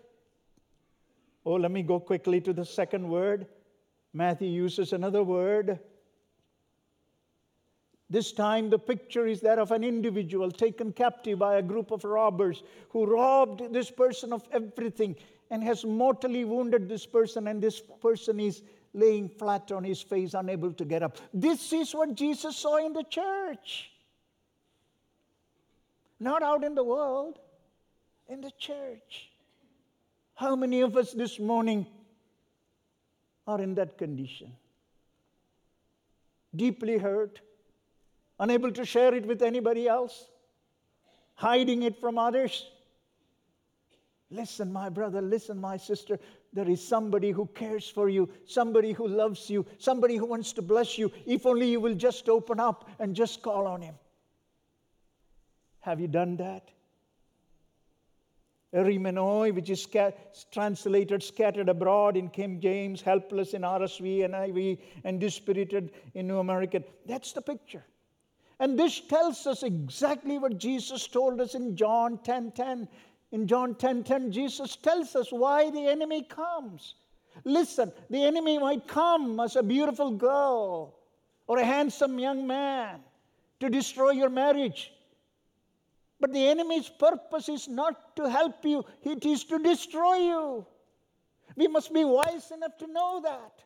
Oh, 1.45 1.53
let 1.53 1.71
me 1.71 1.83
go 1.83 1.99
quickly 1.99 2.41
to 2.41 2.53
the 2.53 2.65
second 2.65 3.07
word. 3.07 3.45
Matthew 4.13 4.49
uses 4.49 4.93
another 4.93 5.23
word 5.23 5.79
this 8.09 8.31
time, 8.31 8.69
the 8.69 8.79
picture 8.79 9.27
is 9.27 9.39
that 9.41 9.59
of 9.59 9.71
an 9.71 9.83
individual 9.83 10.49
taken 10.49 10.91
captive 10.91 11.37
by 11.37 11.57
a 11.57 11.61
group 11.61 11.91
of 11.91 12.03
robbers 12.03 12.63
who 12.89 13.05
robbed 13.05 13.71
this 13.71 13.91
person 13.91 14.33
of 14.33 14.47
everything 14.51 15.15
and 15.51 15.63
has 15.63 15.85
mortally 15.85 16.43
wounded 16.43 16.89
this 16.89 17.05
person, 17.05 17.47
and 17.47 17.61
this 17.61 17.79
person 17.79 18.39
is 18.39 18.63
laying 18.93 19.29
flat 19.29 19.71
on 19.71 19.83
his 19.83 20.01
face, 20.01 20.33
unable 20.33 20.73
to 20.73 20.85
get 20.85 21.03
up. 21.03 21.17
This 21.33 21.71
is 21.71 21.93
what 21.93 22.15
Jesus 22.15 22.57
saw 22.57 22.83
in 22.83 22.93
the 22.93 23.03
church. 23.03 23.91
Not 26.19 26.41
out 26.41 26.63
in 26.63 26.73
the 26.73 26.83
world, 26.83 27.37
in 28.27 28.41
the 28.41 28.51
church. 28.57 29.29
How 30.33 30.55
many 30.55 30.81
of 30.81 30.97
us 30.97 31.13
this 31.13 31.39
morning 31.39 31.85
are 33.45 33.61
in 33.61 33.75
that 33.75 33.97
condition? 33.97 34.51
Deeply 36.55 36.97
hurt 36.97 37.41
unable 38.39 38.71
to 38.71 38.85
share 38.85 39.13
it 39.13 39.25
with 39.25 39.41
anybody 39.41 39.87
else, 39.87 40.29
hiding 41.35 41.83
it 41.83 41.99
from 41.99 42.17
others. 42.17 42.65
Listen, 44.31 44.71
my 44.71 44.89
brother, 44.89 45.21
listen, 45.21 45.59
my 45.59 45.77
sister. 45.77 46.19
There 46.53 46.69
is 46.69 46.87
somebody 46.87 47.31
who 47.31 47.47
cares 47.47 47.89
for 47.89 48.09
you, 48.09 48.29
somebody 48.45 48.91
who 48.91 49.07
loves 49.07 49.49
you, 49.49 49.65
somebody 49.77 50.15
who 50.17 50.25
wants 50.25 50.53
to 50.53 50.61
bless 50.61 50.97
you, 50.97 51.11
if 51.25 51.45
only 51.45 51.69
you 51.69 51.79
will 51.79 51.95
just 51.95 52.29
open 52.29 52.59
up 52.59 52.89
and 52.99 53.15
just 53.15 53.41
call 53.41 53.67
on 53.67 53.81
him. 53.81 53.95
Have 55.81 55.99
you 55.99 56.07
done 56.07 56.37
that? 56.37 56.69
Erimenoi, 58.71 59.53
which 59.55 59.71
is 59.71 59.87
translated 60.51 61.23
scattered 61.23 61.69
abroad 61.69 62.15
in 62.15 62.29
King 62.29 62.61
James, 62.61 63.01
helpless 63.01 63.55
in 63.55 63.63
RSV 63.63 64.25
and 64.25 64.35
IV, 64.57 64.77
and 65.03 65.19
dispirited 65.19 65.91
in 66.13 66.27
New 66.27 66.37
American. 66.37 66.83
That's 67.07 67.31
the 67.31 67.41
picture. 67.41 67.83
And 68.59 68.77
this 68.77 68.99
tells 68.99 69.47
us 69.47 69.63
exactly 69.63 70.37
what 70.37 70.57
Jesus 70.57 71.07
told 71.07 71.39
us 71.39 71.55
in 71.55 71.75
John 71.75 72.17
10:10. 72.19 72.23
10, 72.23 72.51
10. 72.51 72.89
In 73.31 73.47
John 73.47 73.75
10:10, 73.75 73.79
10, 73.79 74.03
10, 74.03 74.31
Jesus 74.31 74.75
tells 74.75 75.15
us 75.15 75.31
why 75.31 75.69
the 75.69 75.87
enemy 75.87 76.23
comes. 76.23 76.95
Listen, 77.45 77.91
the 78.09 78.23
enemy 78.23 78.57
might 78.57 78.87
come 78.87 79.39
as 79.39 79.55
a 79.55 79.63
beautiful 79.63 80.11
girl 80.11 80.95
or 81.47 81.57
a 81.57 81.63
handsome 81.63 82.19
young 82.19 82.45
man 82.45 83.03
to 83.59 83.69
destroy 83.69 84.11
your 84.11 84.29
marriage. 84.29 84.91
But 86.19 86.33
the 86.33 86.47
enemy's 86.47 86.89
purpose 86.89 87.47
is 87.47 87.67
not 87.67 88.15
to 88.17 88.29
help 88.29 88.65
you, 88.65 88.83
it 89.03 89.25
is 89.25 89.45
to 89.45 89.59
destroy 89.59 90.15
you. 90.15 90.65
We 91.55 91.67
must 91.67 91.93
be 91.93 92.03
wise 92.03 92.51
enough 92.51 92.77
to 92.79 92.87
know 92.87 93.21
that 93.21 93.63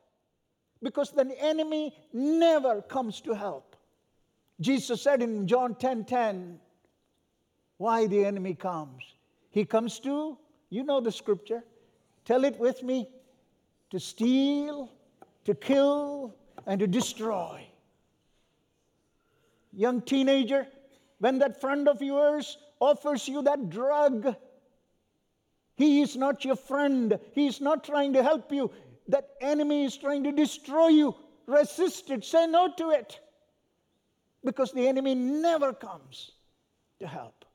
because 0.81 1.11
the 1.11 1.35
enemy 1.39 1.95
never 2.11 2.81
comes 2.81 3.21
to 3.21 3.33
help. 3.33 3.72
Jesus 4.61 5.01
said 5.01 5.21
in 5.21 5.47
John 5.47 5.75
10 5.75 6.05
10, 6.05 6.59
why 7.77 8.07
the 8.07 8.23
enemy 8.23 8.53
comes. 8.53 9.03
He 9.49 9.65
comes 9.65 9.99
to, 10.01 10.37
you 10.69 10.83
know 10.83 11.01
the 11.01 11.11
scripture, 11.11 11.63
tell 12.25 12.43
it 12.43 12.57
with 12.59 12.83
me, 12.83 13.09
to 13.89 13.99
steal, 13.99 14.91
to 15.45 15.53
kill, 15.53 16.35
and 16.65 16.79
to 16.79 16.87
destroy. 16.87 17.65
Young 19.73 20.01
teenager, 20.01 20.67
when 21.19 21.39
that 21.39 21.59
friend 21.59 21.87
of 21.87 22.01
yours 22.01 22.57
offers 22.79 23.27
you 23.27 23.41
that 23.41 23.69
drug, 23.69 24.35
he 25.75 26.01
is 26.01 26.15
not 26.15 26.45
your 26.45 26.55
friend. 26.55 27.19
He 27.33 27.47
is 27.47 27.59
not 27.59 27.83
trying 27.83 28.13
to 28.13 28.21
help 28.21 28.51
you. 28.51 28.71
That 29.07 29.29
enemy 29.41 29.85
is 29.85 29.97
trying 29.97 30.23
to 30.23 30.31
destroy 30.31 30.89
you. 30.89 31.15
Resist 31.47 32.11
it. 32.11 32.23
Say 32.23 32.45
no 32.45 32.71
to 32.77 32.91
it 32.91 33.19
because 34.43 34.71
the 34.71 34.87
enemy 34.87 35.15
never 35.15 35.73
comes 35.73 36.31
to 36.99 37.07
help, 37.07 37.45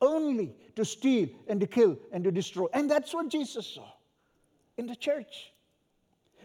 only 0.00 0.54
to 0.74 0.84
steal 0.84 1.28
and 1.48 1.60
to 1.60 1.66
kill 1.66 1.96
and 2.12 2.24
to 2.24 2.30
destroy. 2.30 2.66
And 2.72 2.90
that's 2.90 3.14
what 3.14 3.28
Jesus 3.28 3.66
saw 3.66 3.88
in 4.76 4.86
the 4.86 4.96
church. 4.96 5.52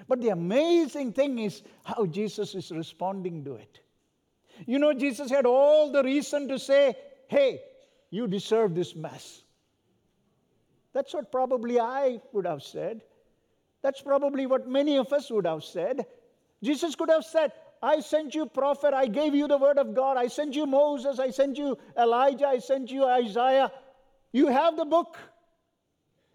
But 0.07 0.21
the 0.21 0.29
amazing 0.29 1.13
thing 1.13 1.39
is 1.39 1.61
how 1.83 2.05
Jesus 2.05 2.55
is 2.55 2.71
responding 2.71 3.43
to 3.45 3.55
it. 3.55 3.79
You 4.65 4.79
know, 4.79 4.93
Jesus 4.93 5.29
had 5.29 5.45
all 5.45 5.91
the 5.91 6.03
reason 6.03 6.47
to 6.47 6.59
say, 6.59 6.95
Hey, 7.27 7.61
you 8.09 8.27
deserve 8.27 8.75
this 8.75 8.95
mess. 8.95 9.43
That's 10.93 11.13
what 11.13 11.31
probably 11.31 11.79
I 11.79 12.19
would 12.33 12.45
have 12.45 12.63
said. 12.63 13.01
That's 13.81 14.01
probably 14.01 14.45
what 14.45 14.67
many 14.67 14.97
of 14.97 15.11
us 15.13 15.31
would 15.31 15.45
have 15.45 15.63
said. 15.63 16.05
Jesus 16.61 16.95
could 16.95 17.09
have 17.09 17.23
said, 17.23 17.53
I 17.81 17.99
sent 18.01 18.35
you 18.35 18.45
prophet, 18.45 18.93
I 18.93 19.07
gave 19.07 19.33
you 19.33 19.47
the 19.47 19.57
word 19.57 19.77
of 19.77 19.95
God, 19.95 20.17
I 20.17 20.27
sent 20.27 20.55
you 20.55 20.65
Moses, 20.65 21.19
I 21.19 21.31
sent 21.31 21.57
you 21.57 21.77
Elijah, 21.97 22.47
I 22.47 22.59
sent 22.59 22.91
you 22.91 23.05
Isaiah. 23.05 23.71
You 24.31 24.47
have 24.47 24.77
the 24.77 24.85
book. 24.85 25.17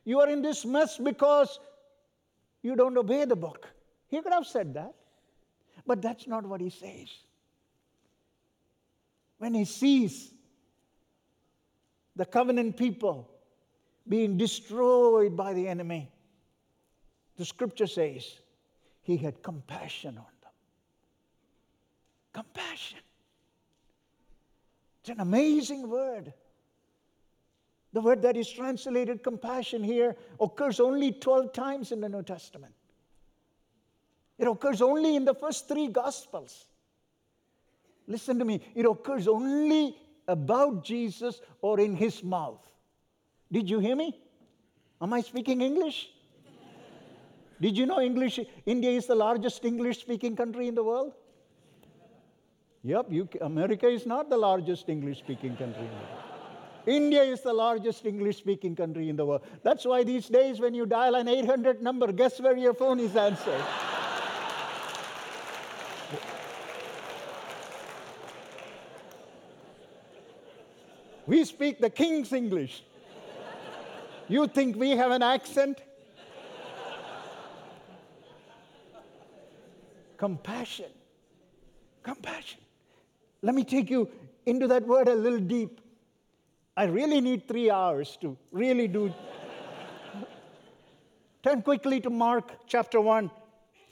You 0.04 0.20
are 0.20 0.28
in 0.28 0.42
this 0.42 0.64
mess 0.64 0.98
because 0.98 1.58
you 2.62 2.76
don't 2.76 2.96
obey 2.96 3.24
the 3.24 3.36
book. 3.36 3.68
He 4.08 4.20
could 4.22 4.32
have 4.32 4.46
said 4.46 4.74
that. 4.74 4.94
But 5.86 6.02
that's 6.02 6.26
not 6.26 6.44
what 6.44 6.60
he 6.60 6.70
says. 6.70 7.08
when 9.38 9.54
he 9.54 9.64
sees 9.64 10.32
the 12.14 12.24
covenant 12.24 12.76
people 12.76 13.30
being 14.08 14.36
destroyed 14.38 15.36
by 15.36 15.52
the 15.52 15.68
enemy, 15.68 16.10
the 17.36 17.44
scripture 17.44 17.86
says 17.86 18.40
he 19.02 19.16
had 19.16 19.42
compassion 19.42 20.16
on. 20.18 20.24
Compassion. 22.36 22.98
It's 25.00 25.08
an 25.08 25.20
amazing 25.20 25.88
word. 25.88 26.34
The 27.94 28.02
word 28.02 28.20
that 28.22 28.36
is 28.36 28.50
translated 28.50 29.22
compassion 29.22 29.82
here 29.82 30.14
occurs 30.38 30.78
only 30.78 31.12
12 31.12 31.54
times 31.54 31.92
in 31.92 32.02
the 32.02 32.10
New 32.10 32.22
Testament. 32.22 32.74
It 34.36 34.46
occurs 34.46 34.82
only 34.82 35.16
in 35.16 35.24
the 35.24 35.32
first 35.32 35.66
three 35.66 35.88
Gospels. 35.88 36.66
Listen 38.06 38.38
to 38.38 38.44
me, 38.44 38.60
it 38.74 38.84
occurs 38.84 39.26
only 39.28 39.96
about 40.28 40.84
Jesus 40.84 41.40
or 41.62 41.80
in 41.80 41.96
his 41.96 42.22
mouth. 42.22 42.60
Did 43.50 43.70
you 43.70 43.78
hear 43.78 43.96
me? 43.96 44.20
Am 45.00 45.10
I 45.14 45.22
speaking 45.22 45.62
English? 45.62 46.10
Did 47.62 47.78
you 47.78 47.86
know 47.86 48.02
English? 48.02 48.40
India 48.66 48.90
is 48.90 49.06
the 49.06 49.14
largest 49.14 49.64
English 49.64 50.00
speaking 50.00 50.36
country 50.36 50.68
in 50.68 50.74
the 50.74 50.84
world? 50.84 51.14
Yep, 52.86 53.06
you, 53.10 53.28
America 53.40 53.88
is 53.88 54.06
not 54.06 54.30
the 54.30 54.36
largest 54.36 54.88
English 54.88 55.18
speaking 55.18 55.56
country 55.56 55.82
in 55.82 55.88
the 55.88 55.96
world. 55.96 56.22
India 56.86 57.20
is 57.20 57.40
the 57.40 57.52
largest 57.52 58.06
English 58.06 58.36
speaking 58.36 58.76
country 58.76 59.08
in 59.08 59.16
the 59.16 59.26
world. 59.26 59.42
That's 59.64 59.84
why 59.84 60.04
these 60.04 60.28
days, 60.28 60.60
when 60.60 60.72
you 60.72 60.86
dial 60.86 61.16
an 61.16 61.26
800 61.26 61.82
number, 61.82 62.12
guess 62.12 62.40
where 62.40 62.56
your 62.56 62.74
phone 62.74 63.00
is 63.00 63.16
answered? 63.16 63.60
we 71.26 71.44
speak 71.44 71.80
the 71.80 71.90
King's 71.90 72.32
English. 72.32 72.84
You 74.28 74.46
think 74.46 74.76
we 74.76 74.90
have 74.90 75.10
an 75.10 75.24
accent? 75.24 75.82
Compassion. 80.16 80.92
Compassion. 82.04 82.60
Let 83.46 83.54
me 83.54 83.62
take 83.62 83.90
you 83.90 84.08
into 84.44 84.66
that 84.66 84.84
word 84.84 85.06
a 85.06 85.14
little 85.14 85.38
deep. 85.38 85.80
I 86.76 86.86
really 86.86 87.20
need 87.20 87.46
three 87.46 87.70
hours 87.70 88.18
to 88.20 88.36
really 88.50 88.88
do. 88.88 89.14
Turn 91.44 91.62
quickly 91.62 92.00
to 92.00 92.10
Mark 92.10 92.50
chapter 92.66 93.00
1, 93.00 93.30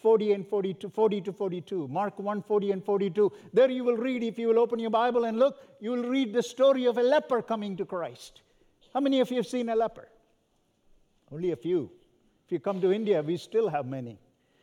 40 0.03 0.33
and 0.33 0.49
42, 0.49 0.89
40 0.89 1.21
to 1.21 1.33
42. 1.33 1.87
Mark 1.87 2.19
1, 2.19 2.43
40 2.43 2.73
and 2.73 2.85
42. 2.85 3.31
There 3.53 3.71
you 3.71 3.85
will 3.85 3.97
read, 3.97 4.25
if 4.25 4.41
you 4.41 4.49
will 4.49 4.59
open 4.59 4.81
your 4.81 4.91
Bible 4.91 5.25
and 5.25 5.39
look, 5.39 5.63
you 5.81 5.93
will 5.93 6.09
read 6.09 6.33
the 6.33 6.43
story 6.43 6.87
of 6.87 6.99
a 6.99 7.03
leper 7.05 7.41
coming 7.41 7.77
to 7.77 7.85
Christ. 7.85 8.43
How 8.93 8.99
many 8.99 9.21
of 9.21 9.31
you 9.31 9.37
have 9.37 9.47
seen 9.47 9.69
a 9.69 9.77
leper? 9.77 10.09
Only 11.31 11.53
a 11.53 11.57
few. 11.57 11.93
If 12.45 12.51
you 12.51 12.59
come 12.59 12.81
to 12.81 12.93
India, 12.93 13.23
we 13.23 13.37
still 13.37 13.69
have 13.69 13.87
many. 13.87 14.19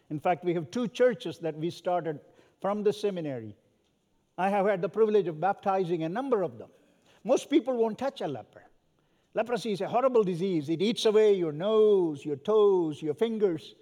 In 0.10 0.20
fact, 0.20 0.44
we 0.44 0.54
have 0.54 0.70
two 0.70 0.90
churches 0.90 1.38
that 1.38 1.58
we 1.58 1.70
started 1.70 2.20
from 2.60 2.84
the 2.84 2.92
seminary. 2.92 3.56
I 4.42 4.50
have 4.50 4.66
had 4.66 4.82
the 4.82 4.90
privilege 4.90 5.28
of 5.28 5.40
baptizing 5.40 6.02
a 6.02 6.10
number 6.10 6.42
of 6.42 6.58
them. 6.58 6.70
Most 7.24 7.48
people 7.48 7.78
won't 7.78 8.00
touch 8.00 8.22
a 8.22 8.28
leper. 8.28 8.64
Leprosy 9.36 9.72
is 9.72 9.82
a 9.82 9.88
horrible 9.88 10.24
disease. 10.24 10.68
It 10.68 10.82
eats 10.82 11.06
away 11.06 11.36
your 11.36 11.52
nose, 11.52 12.26
your 12.26 12.38
toes, 12.38 13.04
your 13.04 13.14
fingers. 13.14 13.76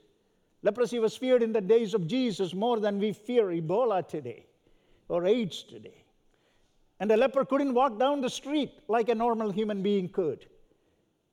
Leprosy 0.62 1.00
was 1.00 1.16
feared 1.16 1.44
in 1.44 1.54
the 1.54 1.62
days 1.62 1.94
of 1.94 2.08
Jesus 2.08 2.54
more 2.54 2.82
than 2.82 3.00
we 3.00 3.14
fear 3.14 3.46
Ebola 3.46 4.06
today 4.06 4.48
or 5.08 5.26
AIDS 5.26 5.64
today. 5.64 6.04
And 7.00 7.10
a 7.10 7.16
leper 7.16 7.46
couldn't 7.46 7.74
walk 7.74 7.98
down 7.98 8.20
the 8.20 8.30
street 8.30 8.74
like 8.90 9.08
a 9.08 9.16
normal 9.16 9.52
human 9.52 9.82
being 9.82 10.10
could. 10.10 10.46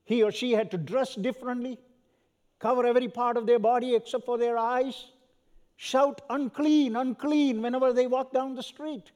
He 0.05 0.23
or 0.23 0.31
she 0.31 0.53
had 0.53 0.71
to 0.71 0.77
dress 0.77 1.15
differently, 1.15 1.77
cover 2.59 2.85
every 2.85 3.09
part 3.09 3.35
of 3.35 3.45
their 3.45 3.59
body 3.59 3.93
except 3.93 4.25
for 4.25 4.37
their 4.37 4.57
eyes, 4.57 5.11
shout 5.75 6.21
unclean, 6.29 6.95
unclean 6.95 7.61
whenever 7.61 7.91
they 7.91 8.07
walk 8.07 8.31
down 8.31 8.55
the 8.55 8.63
street. 8.63 9.11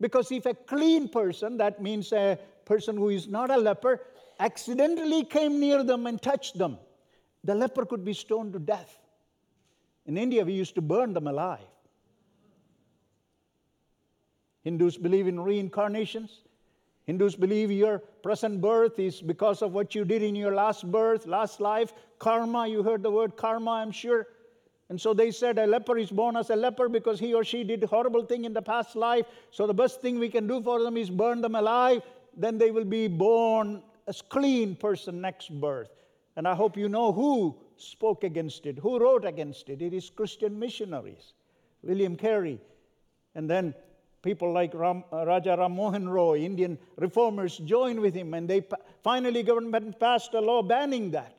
Because 0.00 0.32
if 0.32 0.46
a 0.46 0.54
clean 0.54 1.08
person, 1.08 1.56
that 1.58 1.82
means 1.82 2.12
a 2.12 2.38
person 2.64 2.96
who 2.96 3.10
is 3.10 3.28
not 3.28 3.50
a 3.50 3.56
leper, 3.56 4.00
accidentally 4.38 5.24
came 5.24 5.60
near 5.60 5.84
them 5.84 6.06
and 6.06 6.20
touched 6.20 6.56
them, 6.56 6.78
the 7.44 7.54
leper 7.54 7.84
could 7.84 8.04
be 8.04 8.14
stoned 8.14 8.52
to 8.54 8.58
death. 8.58 8.98
In 10.06 10.16
India, 10.16 10.44
we 10.44 10.52
used 10.52 10.74
to 10.76 10.80
burn 10.80 11.12
them 11.12 11.26
alive. 11.26 11.60
Hindus 14.62 14.96
believe 14.96 15.26
in 15.26 15.40
reincarnations. 15.40 16.42
Hindus 17.04 17.34
believe 17.34 17.70
your 17.70 17.98
present 18.22 18.60
birth 18.60 18.98
is 18.98 19.20
because 19.20 19.62
of 19.62 19.72
what 19.72 19.94
you 19.94 20.04
did 20.04 20.22
in 20.22 20.34
your 20.34 20.54
last 20.54 20.90
birth, 20.90 21.26
last 21.26 21.60
life. 21.60 21.92
Karma, 22.18 22.66
you 22.68 22.82
heard 22.82 23.02
the 23.02 23.10
word 23.10 23.36
karma, 23.36 23.72
I'm 23.72 23.90
sure. 23.90 24.26
And 24.90 25.00
so 25.00 25.14
they 25.14 25.30
said 25.30 25.56
a 25.58 25.66
leper 25.68 25.96
is 25.98 26.10
born 26.10 26.36
as 26.36 26.50
a 26.50 26.56
leper 26.56 26.88
because 26.88 27.20
he 27.20 27.32
or 27.32 27.44
she 27.44 27.62
did 27.62 27.84
horrible 27.84 28.24
thing 28.24 28.44
in 28.44 28.52
the 28.52 28.60
past 28.60 28.96
life. 28.96 29.24
So 29.52 29.68
the 29.68 29.72
best 29.72 30.02
thing 30.02 30.18
we 30.18 30.28
can 30.28 30.48
do 30.48 30.60
for 30.60 30.82
them 30.82 30.96
is 30.96 31.08
burn 31.08 31.40
them 31.40 31.54
alive. 31.54 32.02
Then 32.36 32.58
they 32.58 32.72
will 32.72 32.84
be 32.84 33.06
born 33.06 33.82
as 34.08 34.20
clean 34.20 34.74
person 34.74 35.20
next 35.20 35.48
birth. 35.60 35.90
And 36.34 36.46
I 36.46 36.56
hope 36.56 36.76
you 36.76 36.88
know 36.88 37.12
who 37.12 37.56
spoke 37.76 38.24
against 38.24 38.66
it, 38.66 38.78
who 38.78 38.98
wrote 38.98 39.24
against 39.24 39.68
it. 39.68 39.80
It 39.80 39.94
is 39.94 40.10
Christian 40.10 40.58
missionaries, 40.58 41.34
William 41.82 42.16
Carey. 42.16 42.60
And 43.36 43.48
then 43.48 43.74
people 44.22 44.52
like 44.52 44.74
Ram, 44.74 45.04
uh, 45.12 45.24
Raja 45.24 45.56
Ram 45.56 45.76
Mohan 45.76 46.08
Roy, 46.08 46.40
Indian 46.40 46.76
reformers, 46.96 47.58
joined 47.58 48.00
with 48.00 48.14
him, 48.14 48.34
and 48.34 48.50
they 48.50 48.64
finally 49.04 49.44
government 49.44 50.00
passed 50.00 50.34
a 50.34 50.40
law 50.40 50.62
banning 50.62 51.12
that. 51.12 51.36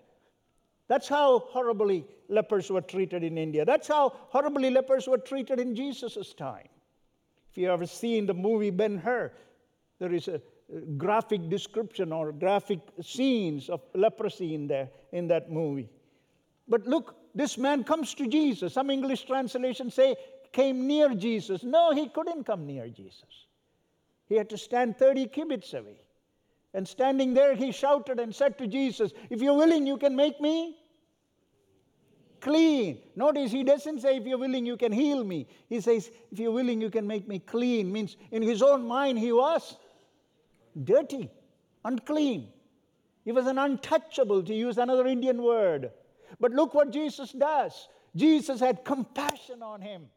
That's 0.87 1.07
how 1.07 1.39
horribly 1.39 2.05
lepers 2.31 2.71
were 2.71 2.81
treated 2.81 3.23
in 3.23 3.37
India. 3.37 3.65
That's 3.65 3.87
how 3.87 4.13
horribly 4.29 4.71
lepers 4.71 5.07
were 5.07 5.17
treated 5.17 5.59
in 5.59 5.75
Jesus' 5.75 6.33
time. 6.33 6.67
If 7.51 7.57
you 7.57 7.69
ever 7.71 7.85
seen 7.85 8.25
the 8.25 8.33
movie 8.33 8.71
Ben 8.71 8.97
Hur, 8.97 9.31
there 9.99 10.13
is 10.13 10.27
a 10.27 10.41
graphic 10.97 11.49
description 11.49 12.13
or 12.13 12.31
graphic 12.31 12.79
scenes 13.01 13.69
of 13.69 13.81
leprosy 13.93 14.55
in 14.55 14.67
there 14.67 14.89
in 15.11 15.27
that 15.27 15.51
movie. 15.51 15.89
But 16.67 16.87
look, 16.87 17.15
this 17.35 17.57
man 17.57 17.83
comes 17.83 18.13
to 18.15 18.27
Jesus. 18.27 18.73
Some 18.73 18.89
English 18.89 19.25
translations 19.25 19.93
say 19.93 20.15
came 20.53 20.87
near 20.87 21.13
Jesus. 21.13 21.63
No, 21.63 21.91
he 21.91 22.07
couldn't 22.07 22.45
come 22.45 22.65
near 22.65 22.87
Jesus. 22.87 23.45
He 24.27 24.35
had 24.35 24.49
to 24.49 24.57
stand 24.57 24.97
30 24.97 25.27
cubits 25.27 25.73
away. 25.73 25.99
And 26.73 26.87
standing 26.87 27.33
there, 27.33 27.53
he 27.53 27.73
shouted 27.73 28.19
and 28.19 28.33
said 28.33 28.57
to 28.59 28.67
Jesus, 28.67 29.11
If 29.29 29.41
you're 29.41 29.57
willing, 29.57 29.85
you 29.85 29.97
can 29.97 30.15
make 30.15 30.39
me 30.39 30.77
clean. 32.41 32.99
Notice 33.15 33.51
he 33.51 33.63
doesn't 33.63 34.01
say, 34.01 34.17
if 34.17 34.25
you're 34.25 34.37
willing, 34.37 34.65
you 34.65 34.75
can 34.75 34.91
heal 34.91 35.23
me. 35.23 35.47
He 35.69 35.79
says, 35.79 36.11
if 36.31 36.39
you're 36.39 36.51
willing, 36.51 36.81
you 36.81 36.89
can 36.89 37.07
make 37.07 37.27
me 37.27 37.39
clean. 37.39 37.91
Means 37.91 38.17
in 38.31 38.41
his 38.41 38.61
own 38.61 38.85
mind, 38.85 39.19
he 39.19 39.31
was 39.31 39.77
dirty, 40.83 41.29
unclean. 41.85 42.49
He 43.23 43.31
was 43.31 43.45
an 43.45 43.57
untouchable, 43.57 44.43
to 44.43 44.53
use 44.53 44.77
another 44.77 45.05
Indian 45.05 45.43
word. 45.43 45.91
But 46.39 46.51
look 46.51 46.73
what 46.73 46.91
Jesus 46.91 47.31
does. 47.31 47.87
Jesus 48.15 48.59
had 48.59 48.83
compassion 48.83 49.61
on 49.61 49.79
him. 49.81 50.07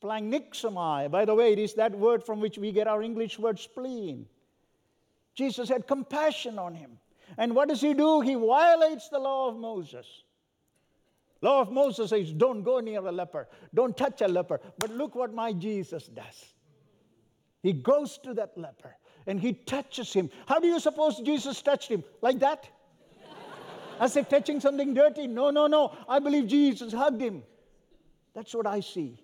Splanchnizomai. 0.00 1.10
By 1.10 1.24
the 1.24 1.34
way, 1.34 1.52
it 1.52 1.58
is 1.58 1.74
that 1.74 1.92
word 1.92 2.24
from 2.24 2.40
which 2.40 2.58
we 2.58 2.70
get 2.72 2.86
our 2.86 3.02
English 3.02 3.38
word 3.38 3.58
spleen. 3.58 4.26
Jesus 5.34 5.68
had 5.68 5.86
compassion 5.86 6.58
on 6.58 6.74
him. 6.74 6.98
And 7.38 7.54
what 7.54 7.68
does 7.68 7.80
he 7.80 7.94
do? 7.94 8.20
He 8.20 8.34
violates 8.34 9.08
the 9.08 9.18
law 9.18 9.48
of 9.48 9.56
Moses. 9.56 10.06
Law 11.42 11.60
of 11.60 11.72
Moses 11.72 12.10
says, 12.10 12.32
don't 12.32 12.62
go 12.62 12.78
near 12.78 13.04
a 13.04 13.12
leper, 13.12 13.48
don't 13.74 13.96
touch 13.96 14.22
a 14.22 14.28
leper. 14.28 14.60
But 14.78 14.90
look 14.90 15.14
what 15.14 15.34
my 15.34 15.52
Jesus 15.52 16.06
does. 16.06 16.54
He 17.62 17.72
goes 17.72 18.18
to 18.18 18.34
that 18.34 18.56
leper 18.56 18.96
and 19.26 19.40
he 19.40 19.52
touches 19.52 20.12
him. 20.12 20.30
How 20.46 20.60
do 20.60 20.68
you 20.68 20.80
suppose 20.80 21.20
Jesus 21.20 21.60
touched 21.60 21.88
him? 21.88 22.04
Like 22.22 22.38
that? 22.38 22.68
As 24.00 24.16
if 24.16 24.28
touching 24.28 24.60
something 24.60 24.94
dirty? 24.94 25.26
No, 25.26 25.50
no, 25.50 25.66
no. 25.66 25.96
I 26.08 26.18
believe 26.18 26.46
Jesus 26.46 26.92
hugged 26.92 27.20
him. 27.20 27.42
That's 28.34 28.54
what 28.54 28.66
I 28.66 28.80
see. 28.80 29.22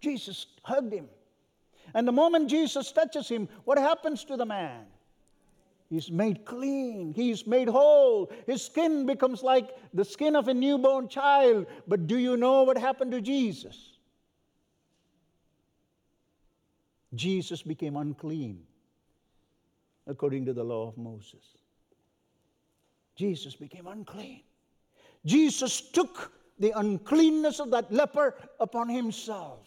Jesus 0.00 0.46
hugged 0.62 0.92
him. 0.92 1.08
And 1.94 2.06
the 2.06 2.12
moment 2.12 2.50
Jesus 2.50 2.92
touches 2.92 3.28
him, 3.28 3.48
what 3.64 3.78
happens 3.78 4.24
to 4.24 4.36
the 4.36 4.44
man? 4.44 4.86
He's 5.90 6.10
made 6.10 6.44
clean. 6.44 7.12
He's 7.14 7.46
made 7.46 7.68
whole. 7.68 8.32
His 8.46 8.62
skin 8.62 9.06
becomes 9.06 9.42
like 9.42 9.76
the 9.92 10.04
skin 10.04 10.34
of 10.34 10.48
a 10.48 10.54
newborn 10.54 11.08
child. 11.08 11.66
But 11.86 12.06
do 12.06 12.18
you 12.18 12.36
know 12.36 12.62
what 12.62 12.78
happened 12.78 13.12
to 13.12 13.20
Jesus? 13.20 13.98
Jesus 17.14 17.62
became 17.62 17.96
unclean 17.96 18.62
according 20.06 20.44
to 20.46 20.52
the 20.52 20.64
law 20.64 20.88
of 20.88 20.98
Moses. 20.98 21.44
Jesus 23.16 23.54
became 23.54 23.86
unclean. 23.86 24.40
Jesus 25.24 25.80
took 25.80 26.32
the 26.58 26.72
uncleanness 26.76 27.60
of 27.60 27.70
that 27.70 27.90
leper 27.92 28.34
upon 28.60 28.88
himself. 28.88 29.60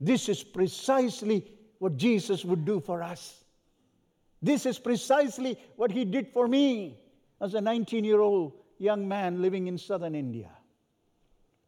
This 0.00 0.28
is 0.28 0.42
precisely 0.42 1.52
what 1.78 1.96
Jesus 1.96 2.44
would 2.44 2.64
do 2.64 2.80
for 2.80 3.02
us. 3.02 3.44
This 4.46 4.64
is 4.64 4.78
precisely 4.78 5.58
what 5.74 5.90
he 5.90 6.04
did 6.04 6.28
for 6.32 6.46
me 6.46 7.00
as 7.40 7.54
a 7.54 7.60
19 7.60 8.04
year 8.04 8.20
old 8.20 8.52
young 8.78 9.08
man 9.08 9.42
living 9.42 9.66
in 9.66 9.76
southern 9.76 10.14
India. 10.14 10.50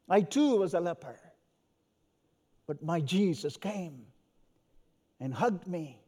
I 0.09 0.21
too 0.21 0.59
was 0.59 0.75
a 0.75 0.81
leper. 0.81 1.17
But 2.69 2.81
my 2.81 3.01
Jesus 3.01 3.57
came 3.57 4.07
and 5.19 5.35
hugged 5.35 5.67
me, 5.67 6.01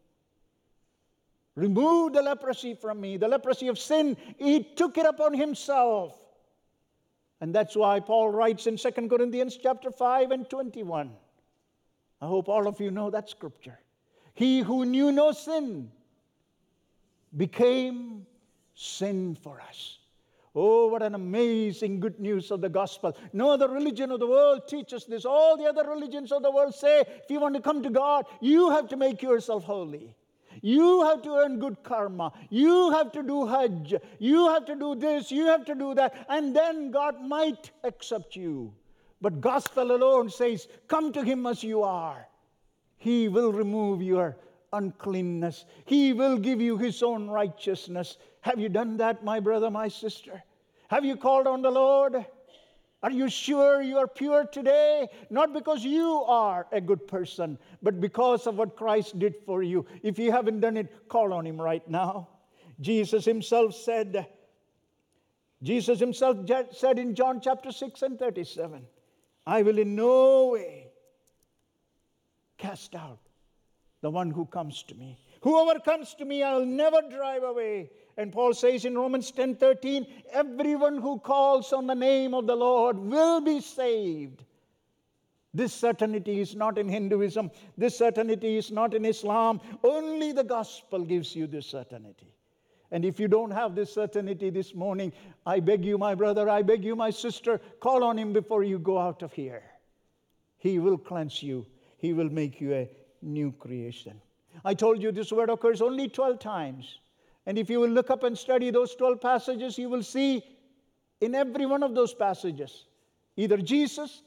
removed 1.57 2.15
the 2.15 2.23
leprosy 2.23 2.75
from 2.75 3.01
me, 3.01 3.17
the 3.17 3.27
leprosy 3.27 3.67
of 3.67 3.77
sin. 3.77 4.17
He 4.39 4.63
took 4.63 4.97
it 4.97 5.07
upon 5.07 5.35
himself. 5.35 6.17
And 7.41 7.53
that's 7.53 7.75
why 7.75 7.99
Paul 7.99 8.31
writes 8.31 8.69
in 8.69 8.77
2 8.77 8.93
Corinthians 9.09 9.59
chapter 9.61 9.91
5 9.91 10.31
and 10.31 10.49
21. 10.49 11.11
I 12.21 12.27
hope 12.27 12.49
all 12.49 12.69
of 12.69 12.81
you 12.81 12.93
know 12.93 13.11
that 13.11 13.29
scripture. 13.29 13.81
He 14.35 14.61
who 14.61 14.85
knew 14.85 15.11
no 15.11 15.33
sin 15.33 15.91
became 17.37 18.27
sin 18.75 19.35
for 19.35 19.61
us 19.61 20.01
Oh, 20.55 20.89
what 20.89 21.03
an 21.03 21.15
amazing 21.15 22.01
good 22.01 22.19
news 22.19 22.51
of 22.51 22.61
the 22.61 22.69
gospel. 22.69 23.17
No 23.33 23.51
other 23.51 23.69
religion 23.69 24.11
of 24.11 24.19
the 24.19 24.27
world 24.27 24.67
teaches 24.67 25.05
this. 25.05 25.25
All 25.25 25.57
the 25.57 25.65
other 25.65 25.89
religions 25.89 26.33
of 26.33 26.43
the 26.43 26.51
world 26.51 26.75
say 26.75 27.01
if 27.01 27.31
you 27.31 27.39
want 27.39 27.55
to 27.55 27.61
come 27.61 27.83
to 27.85 27.91
God, 27.91 28.27
you 28.41 28.71
have 28.71 28.89
to 28.89 28.97
make 28.97 29.23
yourself 29.23 29.63
holy. 29.63 30.17
You 30.63 31.05
have 31.05 31.23
to 31.23 31.37
earn 31.37 31.61
good 31.61 31.81
karma. 31.85 32.33
You 32.51 32.91
have 32.91 33.13
to 33.13 33.23
do 33.23 33.47
Hajj. 33.47 33.95
You 34.19 34.49
have 34.49 34.65
to 34.67 34.75
do 34.75 34.97
this. 34.97 35.31
You 35.31 35.47
have 35.47 35.65
to 35.67 35.77
do 35.77 35.95
that. 35.95 36.27
And 36.29 36.55
then 36.55 36.91
God 36.91 37.23
might 37.23 37.71
accept 37.85 38.35
you. 38.35 38.75
But 39.21 39.41
gospel 39.41 39.93
alone 39.93 40.31
says, 40.31 40.67
come 40.89 41.13
to 41.13 41.23
Him 41.23 41.47
as 41.47 41.63
you 41.63 41.85
are. 41.85 42.27
He 42.97 43.29
will 43.29 43.53
remove 43.53 44.03
your 44.03 44.37
uncleanness. 44.73 45.65
He 45.85 46.13
will 46.13 46.39
give 46.39 46.61
you 46.61 46.77
His 46.77 47.03
own 47.03 47.29
righteousness. 47.29 48.17
Have 48.43 48.59
you 48.59 48.69
done 48.69 48.97
that, 48.99 49.25
my 49.25 49.41
brother, 49.41 49.71
my 49.71 49.89
sister? 49.89 50.43
Have 50.89 51.05
you 51.05 51.17
called 51.17 51.47
on 51.47 51.63
the 51.63 51.71
Lord? 51.71 52.25
Are 53.03 53.11
you 53.11 53.31
sure 53.31 53.81
you 53.81 53.97
are 53.97 54.07
pure 54.07 54.45
today? 54.45 55.09
Not 55.31 55.55
because 55.55 55.85
you 55.85 56.23
are 56.27 56.67
a 56.71 56.81
good 56.81 57.07
person, 57.09 57.59
but 57.83 58.01
because 58.01 58.47
of 58.47 58.57
what 58.57 58.77
Christ 58.77 59.19
did 59.19 59.35
for 59.47 59.63
you. 59.63 59.87
If 60.03 60.19
you 60.19 60.31
haven't 60.31 60.61
done 60.61 60.77
it, 60.77 61.09
call 61.09 61.33
on 61.33 61.47
Him 61.47 61.61
right 61.61 61.87
now. 61.89 62.29
Jesus 62.81 63.25
Himself 63.25 63.75
said, 63.75 64.27
Jesus 65.63 65.99
Himself 65.99 66.39
said 66.73 66.99
in 66.99 67.15
John 67.15 67.41
chapter 67.41 67.73
6 67.73 68.03
and 68.03 68.19
37, 68.19 68.87
I 69.47 69.63
will 69.63 69.79
in 69.79 69.95
no 69.95 70.49
way 70.49 70.89
cast 72.59 72.95
out 72.95 73.30
the 74.03 74.11
one 74.11 74.31
who 74.31 74.47
comes 74.47 74.83
to 74.85 74.95
me. 74.95 75.19
Whoever 75.43 75.79
comes 75.81 76.15
to 76.15 76.25
me, 76.25 76.43
I'll 76.43 76.65
never 76.65 77.03
drive 77.03 77.43
away. 77.43 77.91
And 78.17 78.33
Paul 78.33 78.55
says 78.55 78.85
in 78.85 78.97
Romans 78.97 79.31
10 79.31 79.57
13, 79.57 80.07
everyone 80.33 80.99
who 80.99 81.19
calls 81.19 81.73
on 81.73 81.87
the 81.87 81.95
name 81.95 82.35
of 82.35 82.47
the 82.47 82.57
Lord 82.57 82.99
will 82.99 83.41
be 83.41 83.61
saved. 83.61 84.45
This 85.53 85.73
certainty 85.73 86.41
is 86.41 86.55
not 86.55 86.79
in 86.79 86.89
Hinduism. 86.89 87.51
This 87.77 87.99
certainty 87.99 88.57
is 88.57 88.71
not 88.71 88.95
in 88.95 89.05
Islam. 89.05 89.61
Only 89.83 90.33
the 90.33 90.45
gospel 90.45 91.05
gives 91.05 91.35
you 91.35 91.47
this 91.47 91.67
certainty. 91.67 92.33
And 92.93 93.05
if 93.05 93.21
you 93.21 93.29
don't 93.29 93.51
have 93.51 93.75
this 93.75 93.93
certainty 93.93 94.51
this 94.51 94.75
morning, 94.75 95.13
I 95.47 95.61
beg 95.61 95.85
you, 95.85 95.97
my 95.97 96.15
brother, 96.15 96.49
I 96.49 96.63
beg 96.63 96.85
you, 96.85 96.97
my 96.97 97.11
sister, 97.11 97.61
call 97.81 98.05
on 98.05 98.19
him 98.19 98.33
before 98.33 98.65
you 98.65 98.79
go 98.79 98.99
out 98.99 99.23
of 99.23 99.33
here. 99.33 99.63
He 100.59 100.79
will 100.79 100.99
cleanse 100.99 101.43
you, 101.43 101.67
he 101.99 102.13
will 102.13 102.31
make 102.31 102.61
you 102.61 102.75
a 102.75 102.91
new 103.23 103.53
creation. 103.53 104.21
I 104.65 104.75
told 104.75 105.03
you 105.03 105.13
this 105.13 105.33
word 105.33 105.51
occurs 105.51 105.81
only 105.81 106.09
12 106.09 106.39
times. 106.39 106.99
And 107.47 107.59
if 107.59 107.71
you 107.71 107.81
will 107.81 107.89
look 107.89 108.11
up 108.11 108.23
and 108.25 108.37
study 108.37 108.71
those 108.71 108.95
12 108.95 109.21
passages, 109.21 109.79
you 109.79 109.89
will 109.89 110.03
see 110.03 110.45
in 111.21 111.35
every 111.35 111.67
one 111.67 111.83
of 111.83 111.95
those 111.95 112.15
passages 112.15 112.87
either 113.37 113.57
Jesus 113.57 114.23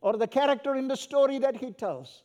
or 0.00 0.16
the 0.16 0.26
character 0.26 0.74
in 0.76 0.88
the 0.88 0.96
story 0.96 1.38
that 1.38 1.56
he 1.56 1.72
tells 1.72 2.22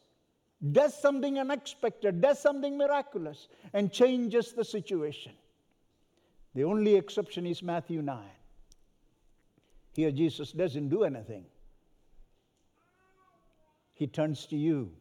does 0.72 1.00
something 1.00 1.38
unexpected, 1.38 2.20
does 2.20 2.40
something 2.40 2.78
miraculous, 2.78 3.48
and 3.74 3.92
changes 3.92 4.54
the 4.54 4.66
situation. 4.66 5.32
The 6.56 6.64
only 6.64 6.96
exception 6.96 7.46
is 7.46 7.62
Matthew 7.62 8.02
9. 8.02 8.24
Here, 9.94 10.12
Jesus 10.12 10.52
doesn't 10.52 10.90
do 10.90 11.04
anything. 11.04 11.46
He 13.94 14.08
turns 14.08 14.46
to 14.48 14.56
you, 14.56 14.92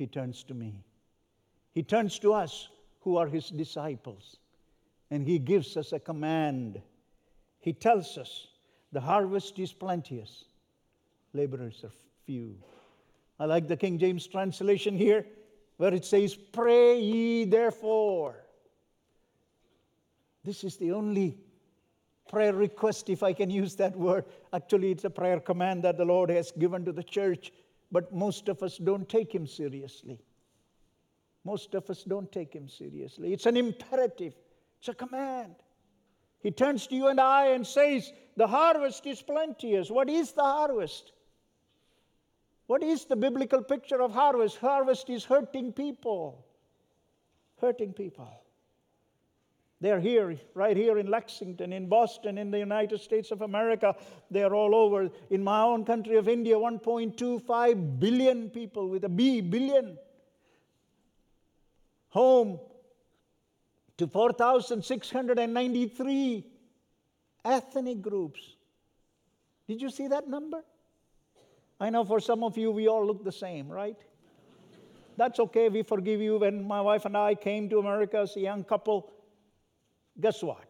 He 0.00 0.06
turns 0.06 0.42
to 0.44 0.54
me, 0.54 0.82
He 1.72 1.82
turns 1.82 2.18
to 2.20 2.32
us 2.32 2.70
who 3.02 3.18
are 3.18 3.26
His 3.26 3.50
disciples 3.50 4.38
and 5.10 5.26
he 5.26 5.38
gives 5.38 5.76
us 5.76 5.92
a 5.92 5.98
command. 5.98 6.80
He 7.58 7.72
tells 7.72 8.16
us 8.16 8.46
the 8.92 9.00
harvest 9.00 9.58
is 9.58 9.72
plenteous, 9.72 10.44
laborers 11.32 11.84
are 11.84 11.92
few. 12.24 12.56
I 13.38 13.46
like 13.46 13.66
the 13.66 13.76
King 13.76 13.98
James 13.98 14.26
translation 14.26 14.96
here 14.96 15.26
where 15.78 15.94
it 15.94 16.04
says, 16.04 16.34
Pray 16.34 17.00
ye 17.00 17.44
therefore. 17.44 18.36
This 20.44 20.64
is 20.64 20.76
the 20.76 20.92
only 20.92 21.38
prayer 22.28 22.54
request, 22.54 23.10
if 23.10 23.22
I 23.22 23.32
can 23.32 23.50
use 23.50 23.74
that 23.76 23.96
word. 23.96 24.24
Actually, 24.52 24.92
it's 24.92 25.04
a 25.04 25.10
prayer 25.10 25.40
command 25.40 25.82
that 25.82 25.96
the 25.96 26.04
Lord 26.04 26.30
has 26.30 26.52
given 26.52 26.84
to 26.84 26.92
the 26.92 27.02
church, 27.02 27.52
but 27.92 28.12
most 28.12 28.48
of 28.48 28.62
us 28.62 28.78
don't 28.78 29.08
take 29.08 29.34
Him 29.34 29.46
seriously. 29.46 30.20
Most 31.44 31.74
of 31.74 31.88
us 31.90 32.04
don't 32.04 32.30
take 32.30 32.54
Him 32.54 32.68
seriously. 32.68 33.32
It's 33.32 33.46
an 33.46 33.56
imperative. 33.56 34.34
It's 34.78 34.88
a 34.88 34.94
command. 34.94 35.54
He 36.40 36.50
turns 36.50 36.86
to 36.86 36.94
you 36.94 37.08
and 37.08 37.20
I 37.20 37.48
and 37.48 37.66
says, 37.66 38.12
The 38.36 38.46
harvest 38.46 39.06
is 39.06 39.20
plenteous. 39.22 39.90
What 39.90 40.08
is 40.08 40.32
the 40.32 40.42
harvest? 40.42 41.12
What 42.66 42.82
is 42.82 43.04
the 43.04 43.16
biblical 43.16 43.62
picture 43.62 44.00
of 44.00 44.12
harvest? 44.12 44.58
Harvest 44.58 45.10
is 45.10 45.24
hurting 45.24 45.72
people. 45.72 46.46
Hurting 47.60 47.92
people. 47.92 48.30
They're 49.80 50.00
here, 50.00 50.36
right 50.54 50.76
here 50.76 50.98
in 50.98 51.06
Lexington, 51.06 51.72
in 51.72 51.88
Boston, 51.88 52.36
in 52.36 52.50
the 52.50 52.58
United 52.58 53.00
States 53.00 53.30
of 53.30 53.40
America. 53.40 53.96
They're 54.30 54.54
all 54.54 54.74
over. 54.74 55.08
In 55.30 55.42
my 55.42 55.62
own 55.62 55.86
country 55.86 56.16
of 56.16 56.28
India, 56.28 56.56
1.25 56.56 57.98
billion 57.98 58.50
people 58.50 58.90
with 58.90 59.04
a 59.04 59.08
B, 59.08 59.40
billion. 59.40 59.96
Home 62.10 62.60
to 63.96 64.06
4,693 64.06 66.44
ethnic 67.44 68.02
groups. 68.02 68.56
Did 69.66 69.80
you 69.80 69.88
see 69.88 70.08
that 70.08 70.28
number? 70.28 70.62
I 71.78 71.88
know 71.88 72.04
for 72.04 72.20
some 72.20 72.44
of 72.44 72.58
you, 72.58 72.70
we 72.70 72.86
all 72.86 73.06
look 73.06 73.24
the 73.24 73.32
same, 73.32 73.66
right? 73.68 73.96
That's 75.16 75.40
okay, 75.40 75.70
we 75.70 75.82
forgive 75.82 76.20
you. 76.20 76.36
When 76.38 76.62
my 76.66 76.82
wife 76.82 77.06
and 77.06 77.16
I 77.16 77.34
came 77.34 77.70
to 77.70 77.78
America 77.78 78.18
as 78.18 78.36
a 78.36 78.40
young 78.40 78.62
couple, 78.64 79.10
guess 80.20 80.42
what? 80.42 80.66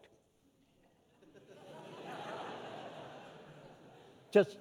Just 4.31 4.57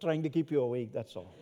trying 0.00 0.22
to 0.22 0.28
keep 0.28 0.50
you 0.50 0.60
awake, 0.62 0.92
that's 0.92 1.14
all. 1.14 1.34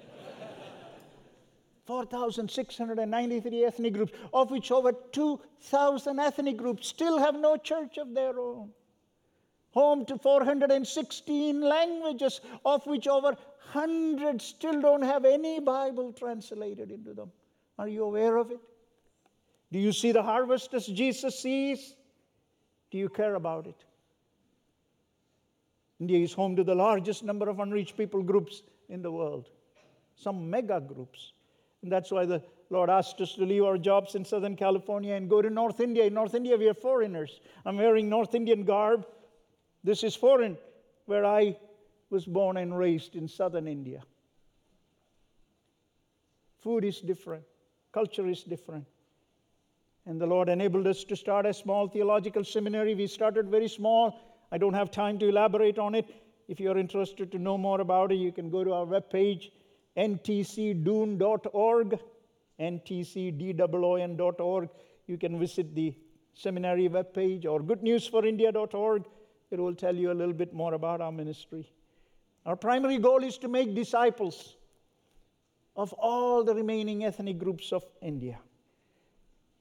4,693 1.87 3.65
ethnic 3.65 3.95
groups, 3.95 4.13
of 4.35 4.51
which 4.51 4.71
over 4.71 4.93
2,000 4.93 6.19
ethnic 6.19 6.59
groups 6.59 6.87
still 6.87 7.19
have 7.19 7.35
no 7.35 7.57
church 7.57 7.97
of 7.97 8.13
their 8.15 8.39
own. 8.39 8.69
Home 9.71 10.05
to 10.05 10.19
416 10.19 11.61
languages, 11.63 12.43
of 12.67 12.87
which 12.87 13.09
over 13.09 13.29
100 13.73 14.43
still 14.43 14.83
don't 14.83 15.01
have 15.03 15.25
any 15.25 15.61
Bible 15.61 16.13
translated 16.13 16.91
into 16.91 17.15
them. 17.15 17.33
Are 17.79 17.89
you 17.89 18.05
aware 18.05 18.37
of 18.37 18.51
it? 18.51 18.61
Do 19.73 19.79
you 19.79 19.93
see 19.93 20.13
the 20.13 20.23
harvest 20.23 20.75
as 20.75 20.87
Jesus 20.87 21.39
sees? 21.39 21.95
Do 22.91 22.99
you 22.99 23.09
care 23.09 23.35
about 23.35 23.67
it? 23.67 23.85
India 26.01 26.19
is 26.19 26.33
home 26.33 26.57
to 26.57 26.65
the 26.65 26.75
largest 26.75 27.25
number 27.25 27.49
of 27.49 27.61
unreached 27.61 27.97
people 27.97 28.23
groups 28.23 28.63
in 28.89 29.03
the 29.03 29.11
world, 29.11 29.49
some 30.17 30.49
mega 30.49 30.81
groups. 30.81 31.33
And 31.83 31.91
that's 31.91 32.11
why 32.11 32.25
the 32.25 32.43
Lord 32.71 32.91
asked 32.91 33.21
us 33.21 33.35
to 33.35 33.45
leave 33.45 33.65
our 33.65 33.79
jobs 33.79 34.15
in 34.15 34.25
Southern 34.25 34.57
California 34.57 35.15
and 35.15 35.29
go 35.29 35.43
to 35.43 35.51
North 35.51 35.81
India. 35.81 36.05
In 36.05 36.15
North 36.15 36.35
India, 36.35 36.57
we 36.57 36.69
are 36.69 36.75
foreigners. 36.75 37.41
I'm 37.65 37.77
wearing 37.77 38.09
North 38.09 38.35
Indian 38.35 38.65
garb. 38.65 39.07
This 39.85 40.05
is 40.05 40.15
foreign, 40.15 40.57
where 41.07 41.25
I 41.25 41.57
was 42.11 42.25
born 42.25 42.57
and 42.57 42.77
raised 42.77 43.17
in 43.17 43.29
Southern 43.29 43.67
India. 43.67 44.03
Food 46.61 46.85
is 46.85 47.01
different, 47.01 47.45
culture 47.93 48.27
is 48.27 48.43
different. 48.43 48.85
And 50.09 50.19
the 50.19 50.27
Lord 50.27 50.49
enabled 50.49 50.87
us 50.87 51.05
to 51.05 51.15
start 51.15 51.45
a 51.45 51.53
small 51.53 51.87
theological 51.87 52.43
seminary. 52.43 52.95
We 52.95 53.07
started 53.07 53.51
very 53.51 53.69
small. 53.69 54.19
I 54.51 54.57
don't 54.57 54.73
have 54.73 54.91
time 54.91 55.19
to 55.19 55.29
elaborate 55.29 55.79
on 55.79 55.95
it. 55.95 56.07
If 56.49 56.59
you're 56.59 56.79
interested 56.79 57.31
to 57.31 57.39
know 57.39 57.59
more 57.59 57.83
about 57.83 58.11
it, 58.11 58.15
you 58.15 58.33
can 58.33 58.49
go 58.49 58.65
to 58.65 58.73
our 58.73 58.87
webpage 58.87 59.51
ntcdoon.org. 59.99 61.99
ntcdoon.org. 62.59 64.69
You 65.07 65.19
can 65.19 65.39
visit 65.39 65.75
the 65.75 65.95
seminary 66.33 66.89
webpage 66.89 67.45
or 67.45 67.61
goodnewsforindia.org. 67.61 69.05
It 69.51 69.61
will 69.61 69.75
tell 69.75 69.95
you 69.95 70.11
a 70.11 70.15
little 70.15 70.33
bit 70.33 70.55
more 70.55 70.73
about 70.73 71.03
our 71.03 71.13
ministry. 71.13 71.71
Our 72.47 72.57
primary 72.57 72.97
goal 72.97 73.25
is 73.25 73.37
to 73.39 73.49
make 73.49 73.75
disciples 73.75 74.57
of 75.77 75.93
all 75.93 76.45
the 76.45 76.55
remaining 76.55 77.05
ethnic 77.05 77.39
groups 77.39 77.73
of 77.73 77.85
India. 78.01 78.39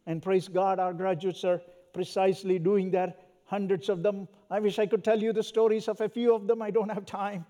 And 0.07 0.23
praise 0.23 0.47
God, 0.47 0.79
our 0.79 0.93
graduates 0.93 1.43
are 1.43 1.61
precisely 1.93 2.57
doing 2.57 2.89
that. 2.91 3.25
Hundreds 3.45 3.89
of 3.89 4.01
them. 4.03 4.27
I 4.49 4.59
wish 4.59 4.79
I 4.79 4.87
could 4.87 5.03
tell 5.03 5.21
you 5.21 5.31
the 5.31 5.43
stories 5.43 5.87
of 5.87 6.01
a 6.01 6.09
few 6.09 6.33
of 6.33 6.47
them. 6.47 6.61
I 6.61 6.71
don't 6.71 6.89
have 6.89 7.05
time. 7.05 7.45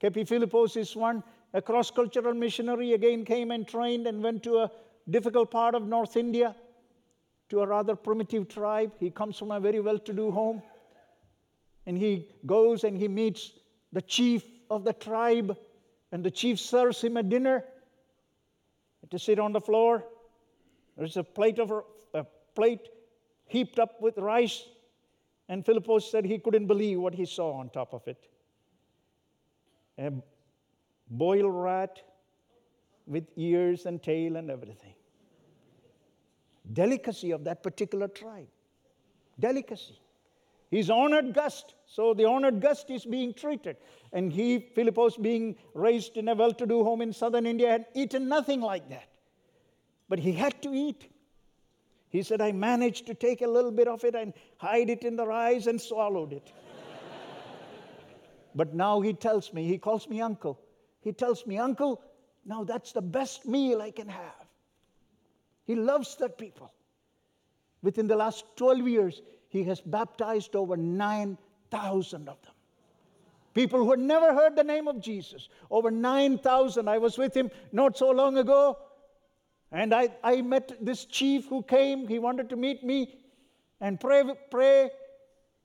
Kepi 0.00 0.26
Philippos 0.26 0.76
is 0.76 0.94
one. 0.94 1.24
A 1.54 1.60
cross 1.60 1.90
cultural 1.90 2.34
missionary 2.34 2.92
again 2.92 3.24
came 3.24 3.50
and 3.50 3.66
trained 3.66 4.06
and 4.06 4.22
went 4.22 4.42
to 4.44 4.58
a 4.58 4.70
difficult 5.10 5.50
part 5.50 5.74
of 5.74 5.86
North 5.86 6.16
India 6.16 6.54
to 7.50 7.60
a 7.60 7.66
rather 7.66 7.94
primitive 7.94 8.48
tribe. 8.48 8.92
He 8.98 9.10
comes 9.10 9.38
from 9.38 9.50
a 9.50 9.60
very 9.60 9.80
well 9.80 9.98
to 9.98 10.12
do 10.12 10.30
home. 10.30 10.62
And 11.86 11.98
he 11.98 12.28
goes 12.46 12.84
and 12.84 12.96
he 12.96 13.08
meets 13.08 13.52
the 13.92 14.00
chief 14.00 14.44
of 14.70 14.84
the 14.84 14.94
tribe, 14.94 15.56
and 16.12 16.24
the 16.24 16.30
chief 16.30 16.58
serves 16.58 17.02
him 17.02 17.18
a 17.18 17.22
dinner 17.22 17.64
to 19.10 19.18
sit 19.18 19.38
on 19.38 19.52
the 19.52 19.60
floor. 19.60 20.04
There's 20.96 21.18
a 21.18 21.24
plate 21.24 21.58
of 21.58 21.72
plate 22.54 22.88
heaped 23.46 23.78
up 23.78 24.00
with 24.00 24.18
rice, 24.18 24.68
and 25.48 25.64
Philippos 25.64 26.10
said 26.10 26.24
he 26.24 26.38
couldn't 26.38 26.66
believe 26.66 27.00
what 27.00 27.14
he 27.14 27.26
saw 27.26 27.52
on 27.52 27.68
top 27.70 27.92
of 27.92 28.06
it. 28.06 28.28
A 29.98 30.12
boiled 31.10 31.54
rat 31.54 32.00
with 33.06 33.24
ears 33.36 33.86
and 33.86 34.02
tail 34.02 34.36
and 34.36 34.50
everything. 34.50 34.94
Delicacy 36.72 37.32
of 37.32 37.44
that 37.44 37.62
particular 37.62 38.08
tribe. 38.08 38.48
Delicacy. 39.38 39.98
He's 40.70 40.88
honored 40.88 41.34
guest, 41.34 41.74
so 41.86 42.14
the 42.14 42.24
honored 42.24 42.60
guest 42.60 42.88
is 42.88 43.04
being 43.04 43.34
treated. 43.34 43.76
And 44.14 44.32
he, 44.32 44.70
Philippos, 44.74 45.20
being 45.20 45.56
raised 45.74 46.16
in 46.16 46.28
a 46.28 46.34
well 46.34 46.52
to 46.52 46.64
do 46.64 46.82
home 46.82 47.02
in 47.02 47.12
southern 47.12 47.44
India, 47.44 47.68
had 47.68 47.86
eaten 47.94 48.26
nothing 48.26 48.62
like 48.62 48.88
that. 48.88 49.08
But 50.08 50.18
he 50.18 50.32
had 50.32 50.62
to 50.62 50.72
eat. 50.72 51.11
He 52.12 52.22
said, 52.22 52.42
I 52.42 52.52
managed 52.52 53.06
to 53.06 53.14
take 53.14 53.40
a 53.40 53.48
little 53.48 53.70
bit 53.70 53.88
of 53.88 54.04
it 54.04 54.14
and 54.14 54.34
hide 54.58 54.90
it 54.90 55.02
in 55.02 55.16
the 55.16 55.26
rice 55.26 55.66
and 55.66 55.80
swallowed 55.80 56.34
it. 56.34 56.52
but 58.54 58.74
now 58.74 59.00
he 59.00 59.14
tells 59.14 59.50
me, 59.54 59.66
he 59.66 59.78
calls 59.78 60.06
me 60.06 60.20
uncle. 60.20 60.60
He 61.00 61.12
tells 61.12 61.46
me, 61.46 61.56
Uncle, 61.56 62.02
now 62.44 62.64
that's 62.64 62.92
the 62.92 63.00
best 63.00 63.46
meal 63.46 63.80
I 63.80 63.90
can 63.90 64.08
have. 64.08 64.46
He 65.64 65.74
loves 65.74 66.16
that 66.16 66.36
people. 66.36 66.70
Within 67.82 68.06
the 68.06 68.16
last 68.16 68.44
12 68.56 68.86
years, 68.86 69.22
he 69.48 69.64
has 69.64 69.80
baptized 69.80 70.54
over 70.54 70.76
9,000 70.76 72.28
of 72.28 72.42
them. 72.42 72.52
People 73.54 73.80
who 73.80 73.90
had 73.90 74.00
never 74.00 74.34
heard 74.34 74.54
the 74.54 74.64
name 74.64 74.86
of 74.86 75.00
Jesus. 75.00 75.48
Over 75.70 75.90
9,000. 75.90 76.88
I 76.88 76.98
was 76.98 77.16
with 77.16 77.34
him 77.34 77.50
not 77.72 77.96
so 77.96 78.10
long 78.10 78.36
ago. 78.36 78.78
And 79.72 79.94
I, 79.94 80.10
I 80.22 80.42
met 80.42 80.76
this 80.84 81.06
chief 81.06 81.48
who 81.48 81.62
came. 81.62 82.06
He 82.06 82.18
wanted 82.18 82.50
to 82.50 82.56
meet 82.56 82.84
me 82.84 83.14
and 83.80 83.98
pray. 83.98 84.22
pray. 84.50 84.90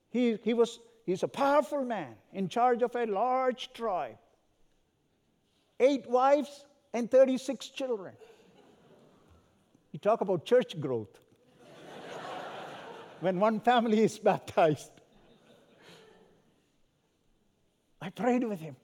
He, 0.09 0.39
he 0.43 0.53
was, 0.53 0.79
he's 1.05 1.23
a 1.23 1.27
powerful 1.27 1.83
man 1.83 2.15
in 2.31 2.47
charge 2.47 2.81
of 2.81 2.95
a 2.95 3.05
large 3.05 3.73
tribe. 3.73 4.17
Eight 5.79 6.09
wives 6.09 6.63
and 6.93 7.11
36 7.11 7.67
children. 7.67 8.13
You 9.91 9.99
talk 9.99 10.21
about 10.21 10.45
church 10.45 10.79
growth 10.79 11.19
when 13.19 13.41
one 13.41 13.59
family 13.59 14.03
is 14.03 14.17
baptized. 14.17 14.91
I 18.01 18.09
prayed 18.09 18.45
with 18.45 18.59
him. 18.59 18.77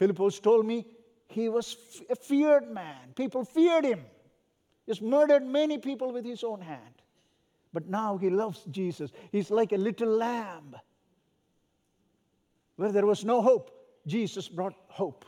Philippos 0.00 0.40
told 0.40 0.64
me 0.64 0.86
he 1.28 1.50
was 1.50 1.76
a 2.08 2.16
feared 2.16 2.70
man. 2.70 3.12
People 3.14 3.44
feared 3.44 3.84
him. 3.84 4.00
He's 4.88 5.02
murdered 5.02 5.44
many 5.44 5.76
people 5.76 6.12
with 6.12 6.24
his 6.24 6.42
own 6.42 6.62
hand. 6.62 7.02
But 7.74 7.88
now 7.88 8.16
he 8.16 8.30
loves 8.30 8.64
Jesus. 8.70 9.12
He's 9.30 9.50
like 9.50 9.72
a 9.72 9.76
little 9.76 10.08
lamb. 10.08 10.74
Where 12.76 12.90
there 12.90 13.04
was 13.04 13.22
no 13.22 13.42
hope, 13.42 13.70
Jesus 14.06 14.48
brought 14.48 14.72
hope. 14.88 15.26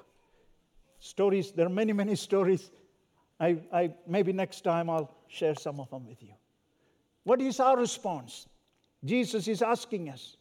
Stories, 0.99 1.53
there 1.53 1.66
are 1.66 1.77
many, 1.83 1.92
many 1.92 2.16
stories. 2.16 2.70
I, 3.38 3.59
I, 3.70 3.90
maybe 4.07 4.33
next 4.33 4.64
time 4.64 4.88
I'll 4.88 5.14
share 5.29 5.55
some 5.55 5.79
of 5.79 5.90
them 5.90 6.07
with 6.07 6.23
you. 6.23 6.33
What 7.25 7.42
is 7.42 7.61
our 7.61 7.77
response? 7.77 8.46
Jesus 9.05 9.46
is 9.46 9.61
asking 9.61 10.09
us, 10.09 10.38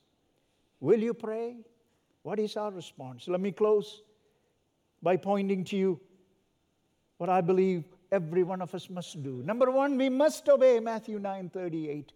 Will 0.79 0.99
you 0.99 1.13
pray? 1.13 1.57
What 2.23 2.39
is 2.39 2.55
our 2.55 2.71
response? 2.71 3.27
Let 3.27 3.41
me 3.41 3.51
close 3.51 4.01
by 5.03 5.17
pointing 5.17 5.65
to 5.65 5.75
you 5.75 5.99
what 7.17 7.29
I 7.29 7.41
believe 7.41 7.83
every 8.11 8.43
one 8.43 8.61
of 8.61 8.73
us 8.73 8.89
must 8.89 9.21
do. 9.23 9.41
Number 9.43 9.71
one, 9.71 9.97
we 9.97 10.09
must 10.09 10.47
obey 10.49 10.79
Matthew 10.79 11.19
9 11.19 11.49
38. 11.49 12.13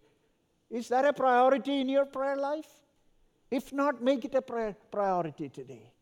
Is 0.70 0.88
that 0.88 1.04
a 1.04 1.12
priority 1.12 1.80
in 1.80 1.88
your 1.88 2.04
prayer 2.04 2.36
life? 2.36 2.68
If 3.50 3.72
not, 3.72 4.02
make 4.02 4.24
it 4.24 4.34
a 4.34 4.42
prayer 4.42 4.76
priority 4.90 5.48
today. 5.48 5.92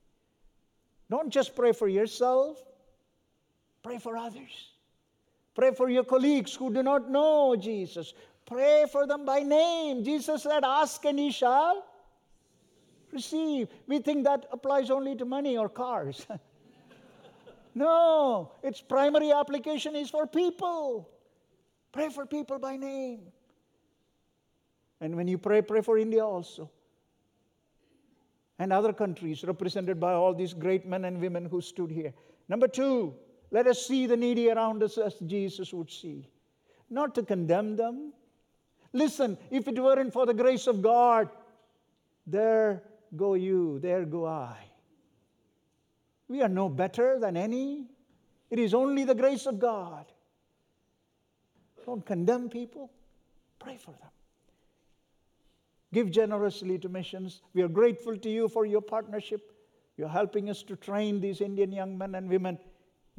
Don't 1.11 1.31
just 1.31 1.55
pray 1.55 1.73
for 1.73 1.89
yourself, 1.89 2.63
pray 3.83 3.99
for 3.99 4.17
others. 4.17 4.71
Pray 5.55 5.75
for 5.75 5.91
your 5.91 6.05
colleagues 6.05 6.55
who 6.55 6.73
do 6.73 6.83
not 6.83 7.11
know 7.11 7.55
Jesus. 7.57 8.15
Pray 8.47 8.87
for 8.91 9.07
them 9.07 9.27
by 9.27 9.41
name. 9.41 10.03
Jesus 10.03 10.45
said, 10.45 10.65
Ask 10.65 11.05
and 11.05 11.21
ye 11.21 11.31
shall 11.31 11.85
receive. 13.13 13.69
We 13.87 13.99
think 13.99 14.25
that 14.25 14.47
applies 14.51 14.91
only 14.91 15.15
to 15.17 15.25
money 15.25 15.59
or 15.59 15.69
cars. 15.69 16.27
no, 17.75 18.53
its 18.63 18.81
primary 18.81 19.33
application 19.33 19.97
is 19.97 20.11
for 20.11 20.27
people. 20.27 21.09
Pray 21.93 22.09
for 22.09 22.27
people 22.27 22.59
by 22.59 22.77
name. 22.77 23.21
And 25.01 25.17
when 25.17 25.29
you 25.29 25.39
pray, 25.39 25.63
pray 25.63 25.81
for 25.81 25.99
India 25.99 26.25
also. 26.25 26.71
And 28.59 28.73
other 28.73 28.93
countries 28.93 29.43
represented 29.45 29.99
by 29.99 30.13
all 30.13 30.35
these 30.35 30.55
great 30.55 30.87
men 30.87 31.05
and 31.05 31.21
women 31.21 31.45
who 31.45 31.61
stood 31.61 31.91
here. 31.91 32.15
Number 32.49 32.69
two, 32.69 33.15
let 33.51 33.67
us 33.67 33.87
see 33.87 34.07
the 34.07 34.17
needy 34.17 34.51
around 34.51 34.83
us 34.83 34.99
as 34.99 35.15
Jesus 35.27 35.73
would 35.73 35.91
see. 35.91 36.29
Not 36.89 37.15
to 37.17 37.23
condemn 37.23 37.77
them, 37.77 38.13
Listen, 38.93 39.39
if 39.51 39.69
it 39.69 39.79
weren't 39.79 40.13
for 40.13 40.27
the 40.27 40.35
grace 40.35 40.67
of 40.67 40.83
God, 40.83 41.31
there 42.27 42.83
go 43.17 43.35
you, 43.35 43.79
there 43.81 44.05
go 44.05 44.27
I. 44.27 44.57
We 46.33 46.41
are 46.41 46.49
no 46.49 46.71
better 46.71 47.19
than 47.21 47.37
any. 47.37 47.91
It 48.49 48.59
is 48.59 48.73
only 48.73 49.05
the 49.05 49.15
grace 49.15 49.45
of 49.45 49.59
God. 49.59 50.07
Don't 51.85 52.07
condemn 52.07 52.49
people, 52.49 52.91
pray 53.59 53.77
for 53.77 53.91
them. 53.91 54.11
Give 55.93 56.11
generously 56.11 56.79
to 56.79 56.89
missions. 56.89 57.43
We 57.53 57.61
are 57.61 57.69
grateful 57.69 58.17
to 58.17 58.31
you 58.31 58.49
for 58.49 58.65
your 58.65 58.81
partnership. 58.81 59.53
You're 59.99 60.09
helping 60.09 60.49
us 60.49 60.63
to 60.63 60.77
train 60.77 61.21
these 61.21 61.43
Indian 61.43 61.71
young 61.71 61.99
men 61.99 62.15
and 62.15 62.31
women, 62.31 62.59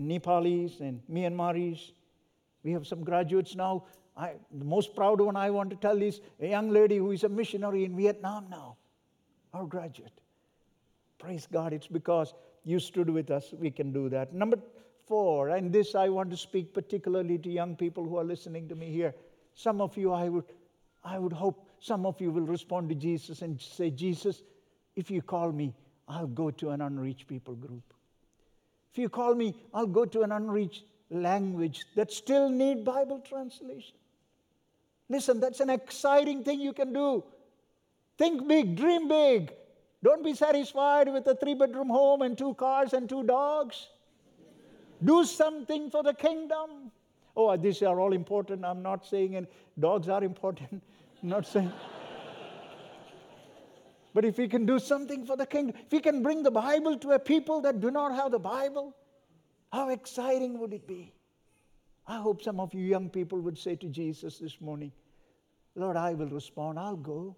Nepalis 0.01 0.79
and 0.79 0.99
Myanmaris. 1.07 1.91
We 2.63 2.71
have 2.71 2.87
some 2.87 3.03
graduates 3.03 3.53
now 3.53 3.83
I, 4.17 4.33
the 4.51 4.65
most 4.65 4.95
proud 4.95 5.21
one 5.21 5.35
I 5.35 5.51
want 5.51 5.69
to 5.69 5.75
tell 5.75 6.01
is 6.01 6.21
a 6.39 6.47
young 6.47 6.71
lady 6.71 6.97
who 6.97 7.11
is 7.11 7.23
a 7.23 7.29
missionary 7.29 7.83
in 7.83 7.95
Vietnam 7.95 8.47
now, 8.49 8.77
our 9.53 9.65
graduate. 9.65 10.19
Praise 11.19 11.47
God, 11.51 11.73
it's 11.73 11.87
because 11.87 12.33
you 12.63 12.79
stood 12.79 13.09
with 13.09 13.29
us, 13.31 13.53
we 13.57 13.71
can 13.71 13.91
do 13.91 14.09
that. 14.09 14.33
Number 14.33 14.57
four, 15.07 15.49
and 15.49 15.71
this 15.71 15.95
I 15.95 16.09
want 16.09 16.29
to 16.31 16.37
speak 16.37 16.73
particularly 16.73 17.37
to 17.39 17.49
young 17.49 17.75
people 17.75 18.03
who 18.03 18.17
are 18.17 18.23
listening 18.23 18.67
to 18.69 18.75
me 18.75 18.91
here. 18.91 19.13
Some 19.53 19.81
of 19.81 19.97
you, 19.97 20.11
I 20.11 20.29
would, 20.29 20.45
I 21.03 21.19
would 21.19 21.33
hope 21.33 21.67
some 21.79 22.05
of 22.05 22.19
you 22.21 22.31
will 22.31 22.45
respond 22.45 22.89
to 22.89 22.95
Jesus 22.95 23.41
and 23.41 23.59
say, 23.59 23.89
Jesus, 23.89 24.41
if 24.95 25.11
you 25.11 25.21
call 25.21 25.51
me, 25.51 25.73
I'll 26.07 26.27
go 26.27 26.51
to 26.51 26.69
an 26.69 26.81
unreached 26.81 27.27
people 27.27 27.55
group. 27.55 27.93
If 28.91 28.97
you 28.97 29.09
call 29.09 29.35
me, 29.35 29.55
I'll 29.73 29.87
go 29.87 30.05
to 30.05 30.21
an 30.21 30.31
unreached 30.31 30.83
language 31.09 31.85
that 31.95 32.11
still 32.11 32.49
need 32.49 32.85
Bible 32.85 33.19
translation. 33.19 33.95
Listen, 35.09 35.39
that's 35.39 35.59
an 35.59 35.69
exciting 35.69 36.43
thing 36.43 36.59
you 36.59 36.73
can 36.73 36.93
do. 36.93 37.23
Think 38.17 38.47
big, 38.47 38.75
dream 38.77 39.07
big. 39.07 39.53
Don't 40.03 40.23
be 40.23 40.33
satisfied 40.33 41.11
with 41.11 41.25
a 41.27 41.35
three 41.35 41.53
bedroom 41.53 41.89
home 41.89 42.21
and 42.23 42.37
two 42.37 42.53
cars 42.55 42.91
and 42.91 43.07
two 43.07 43.23
dogs. 43.23 43.87
Do 45.03 45.23
something 45.23 45.89
for 45.89 46.03
the 46.03 46.13
kingdom. 46.13 46.91
Oh, 47.35 47.55
these 47.55 47.81
are 47.81 47.99
all 47.99 48.11
important. 48.13 48.65
I'm 48.65 48.81
not 48.83 49.05
saying 49.05 49.37
and 49.37 49.47
dogs 49.79 50.09
are 50.09 50.23
important. 50.23 50.83
I'm 51.21 51.29
not 51.35 51.47
saying. 51.47 51.71
but 54.13 54.25
if 54.25 54.37
we 54.37 54.47
can 54.49 54.65
do 54.65 54.77
something 54.77 55.25
for 55.25 55.37
the 55.37 55.45
kingdom, 55.45 55.75
if 55.85 55.91
we 55.91 56.01
can 56.01 56.21
bring 56.21 56.43
the 56.43 56.51
Bible 56.51 56.97
to 56.97 57.11
a 57.11 57.19
people 57.19 57.61
that 57.61 57.79
do 57.79 57.89
not 57.89 58.13
have 58.13 58.31
the 58.31 58.39
Bible, 58.39 58.93
how 59.71 59.89
exciting 59.89 60.59
would 60.59 60.73
it 60.73 60.85
be? 60.85 61.13
I 62.05 62.17
hope 62.17 62.41
some 62.41 62.59
of 62.59 62.73
you 62.73 62.81
young 62.81 63.09
people 63.09 63.39
would 63.39 63.57
say 63.57 63.77
to 63.77 63.87
Jesus 63.87 64.37
this 64.37 64.59
morning, 64.59 64.91
Lord, 65.75 65.95
I 65.95 66.13
will 66.13 66.27
respond. 66.27 66.77
I'll 66.77 66.97
go. 66.97 67.37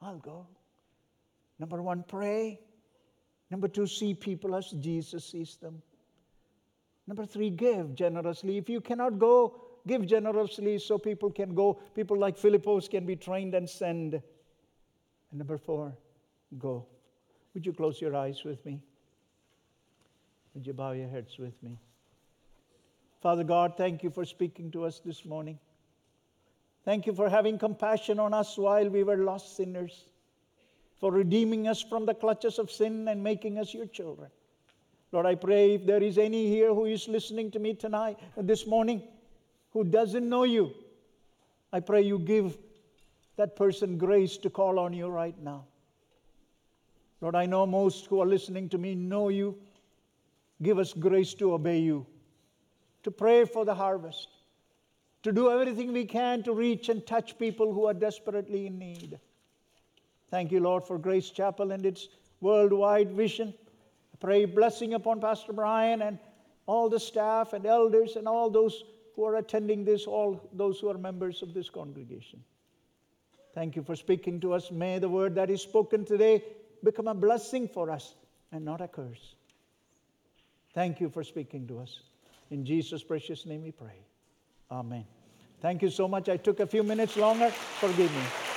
I'll 0.00 0.18
go. 0.18 0.46
Number 1.64 1.80
one, 1.80 2.04
pray. 2.06 2.60
Number 3.50 3.68
two, 3.68 3.86
see 3.86 4.12
people 4.12 4.54
as 4.54 4.70
Jesus 4.72 5.24
sees 5.24 5.56
them. 5.56 5.80
Number 7.06 7.24
three, 7.24 7.48
give 7.48 7.94
generously. 7.94 8.58
If 8.58 8.68
you 8.68 8.82
cannot 8.82 9.18
go, 9.18 9.62
give 9.86 10.06
generously 10.06 10.78
so 10.78 10.98
people 10.98 11.30
can 11.30 11.54
go. 11.54 11.80
People 11.94 12.18
like 12.18 12.36
Philippos 12.36 12.90
can 12.90 13.06
be 13.06 13.16
trained 13.16 13.54
and 13.54 13.66
send. 13.66 14.12
And 14.12 14.22
number 15.32 15.56
four, 15.56 15.96
go. 16.58 16.84
Would 17.54 17.64
you 17.64 17.72
close 17.72 17.98
your 17.98 18.14
eyes 18.14 18.44
with 18.44 18.62
me? 18.66 18.82
Would 20.52 20.66
you 20.66 20.74
bow 20.74 20.92
your 20.92 21.08
heads 21.08 21.38
with 21.38 21.54
me? 21.62 21.78
Father 23.22 23.42
God, 23.42 23.78
thank 23.78 24.02
you 24.02 24.10
for 24.10 24.26
speaking 24.26 24.70
to 24.72 24.84
us 24.84 25.00
this 25.02 25.24
morning. 25.24 25.58
Thank 26.84 27.06
you 27.06 27.14
for 27.14 27.30
having 27.30 27.58
compassion 27.58 28.18
on 28.18 28.34
us 28.34 28.58
while 28.58 28.90
we 28.90 29.02
were 29.02 29.16
lost 29.16 29.56
sinners, 29.56 30.08
for 31.04 31.12
redeeming 31.12 31.68
us 31.68 31.82
from 31.82 32.06
the 32.06 32.14
clutches 32.14 32.58
of 32.58 32.70
sin 32.70 33.08
and 33.08 33.22
making 33.22 33.58
us 33.58 33.74
your 33.74 33.84
children. 33.84 34.30
Lord, 35.12 35.26
I 35.26 35.34
pray 35.34 35.74
if 35.74 35.84
there 35.84 36.02
is 36.02 36.16
any 36.16 36.46
here 36.46 36.72
who 36.72 36.86
is 36.86 37.08
listening 37.08 37.50
to 37.50 37.58
me 37.58 37.74
tonight, 37.74 38.18
this 38.38 38.66
morning, 38.66 39.02
who 39.74 39.84
doesn't 39.84 40.26
know 40.26 40.44
you, 40.44 40.72
I 41.74 41.80
pray 41.80 42.00
you 42.00 42.18
give 42.18 42.56
that 43.36 43.54
person 43.54 43.98
grace 43.98 44.38
to 44.38 44.48
call 44.48 44.78
on 44.78 44.94
you 44.94 45.08
right 45.08 45.38
now. 45.42 45.66
Lord, 47.20 47.34
I 47.34 47.44
know 47.44 47.66
most 47.66 48.06
who 48.06 48.22
are 48.22 48.26
listening 48.26 48.70
to 48.70 48.78
me 48.78 48.94
know 48.94 49.28
you. 49.28 49.58
Give 50.62 50.78
us 50.78 50.94
grace 50.94 51.34
to 51.34 51.52
obey 51.52 51.80
you, 51.80 52.06
to 53.02 53.10
pray 53.10 53.44
for 53.44 53.66
the 53.66 53.74
harvest, 53.74 54.28
to 55.22 55.32
do 55.32 55.50
everything 55.50 55.92
we 55.92 56.06
can 56.06 56.42
to 56.44 56.54
reach 56.54 56.88
and 56.88 57.06
touch 57.06 57.38
people 57.38 57.74
who 57.74 57.84
are 57.84 57.92
desperately 57.92 58.68
in 58.68 58.78
need. 58.78 59.20
Thank 60.34 60.50
you, 60.50 60.58
Lord, 60.58 60.82
for 60.82 60.98
Grace 60.98 61.30
Chapel 61.30 61.70
and 61.70 61.86
its 61.86 62.08
worldwide 62.40 63.12
vision. 63.12 63.54
I 64.12 64.16
pray 64.18 64.46
blessing 64.46 64.94
upon 64.94 65.20
Pastor 65.20 65.52
Brian 65.52 66.02
and 66.02 66.18
all 66.66 66.88
the 66.88 66.98
staff 66.98 67.52
and 67.52 67.64
elders 67.64 68.16
and 68.16 68.26
all 68.26 68.50
those 68.50 68.82
who 69.14 69.24
are 69.26 69.36
attending 69.36 69.84
this, 69.84 70.08
all 70.08 70.50
those 70.52 70.80
who 70.80 70.90
are 70.90 70.98
members 70.98 71.40
of 71.40 71.54
this 71.54 71.70
congregation. 71.70 72.42
Thank 73.54 73.76
you 73.76 73.84
for 73.84 73.94
speaking 73.94 74.40
to 74.40 74.54
us. 74.54 74.72
May 74.72 74.98
the 74.98 75.08
word 75.08 75.36
that 75.36 75.50
is 75.50 75.62
spoken 75.62 76.04
today 76.04 76.42
become 76.82 77.06
a 77.06 77.14
blessing 77.14 77.68
for 77.68 77.88
us 77.88 78.16
and 78.50 78.64
not 78.64 78.80
a 78.80 78.88
curse. 78.88 79.36
Thank 80.74 81.00
you 81.00 81.10
for 81.10 81.22
speaking 81.22 81.68
to 81.68 81.78
us. 81.78 82.00
In 82.50 82.64
Jesus' 82.64 83.04
precious 83.04 83.46
name 83.46 83.62
we 83.62 83.70
pray. 83.70 84.00
Amen. 84.68 85.04
Thank 85.60 85.82
you 85.82 85.90
so 85.90 86.08
much. 86.08 86.28
I 86.28 86.38
took 86.38 86.58
a 86.58 86.66
few 86.66 86.82
minutes 86.82 87.16
longer. 87.16 87.50
Forgive 87.78 88.10
me. 88.10 88.53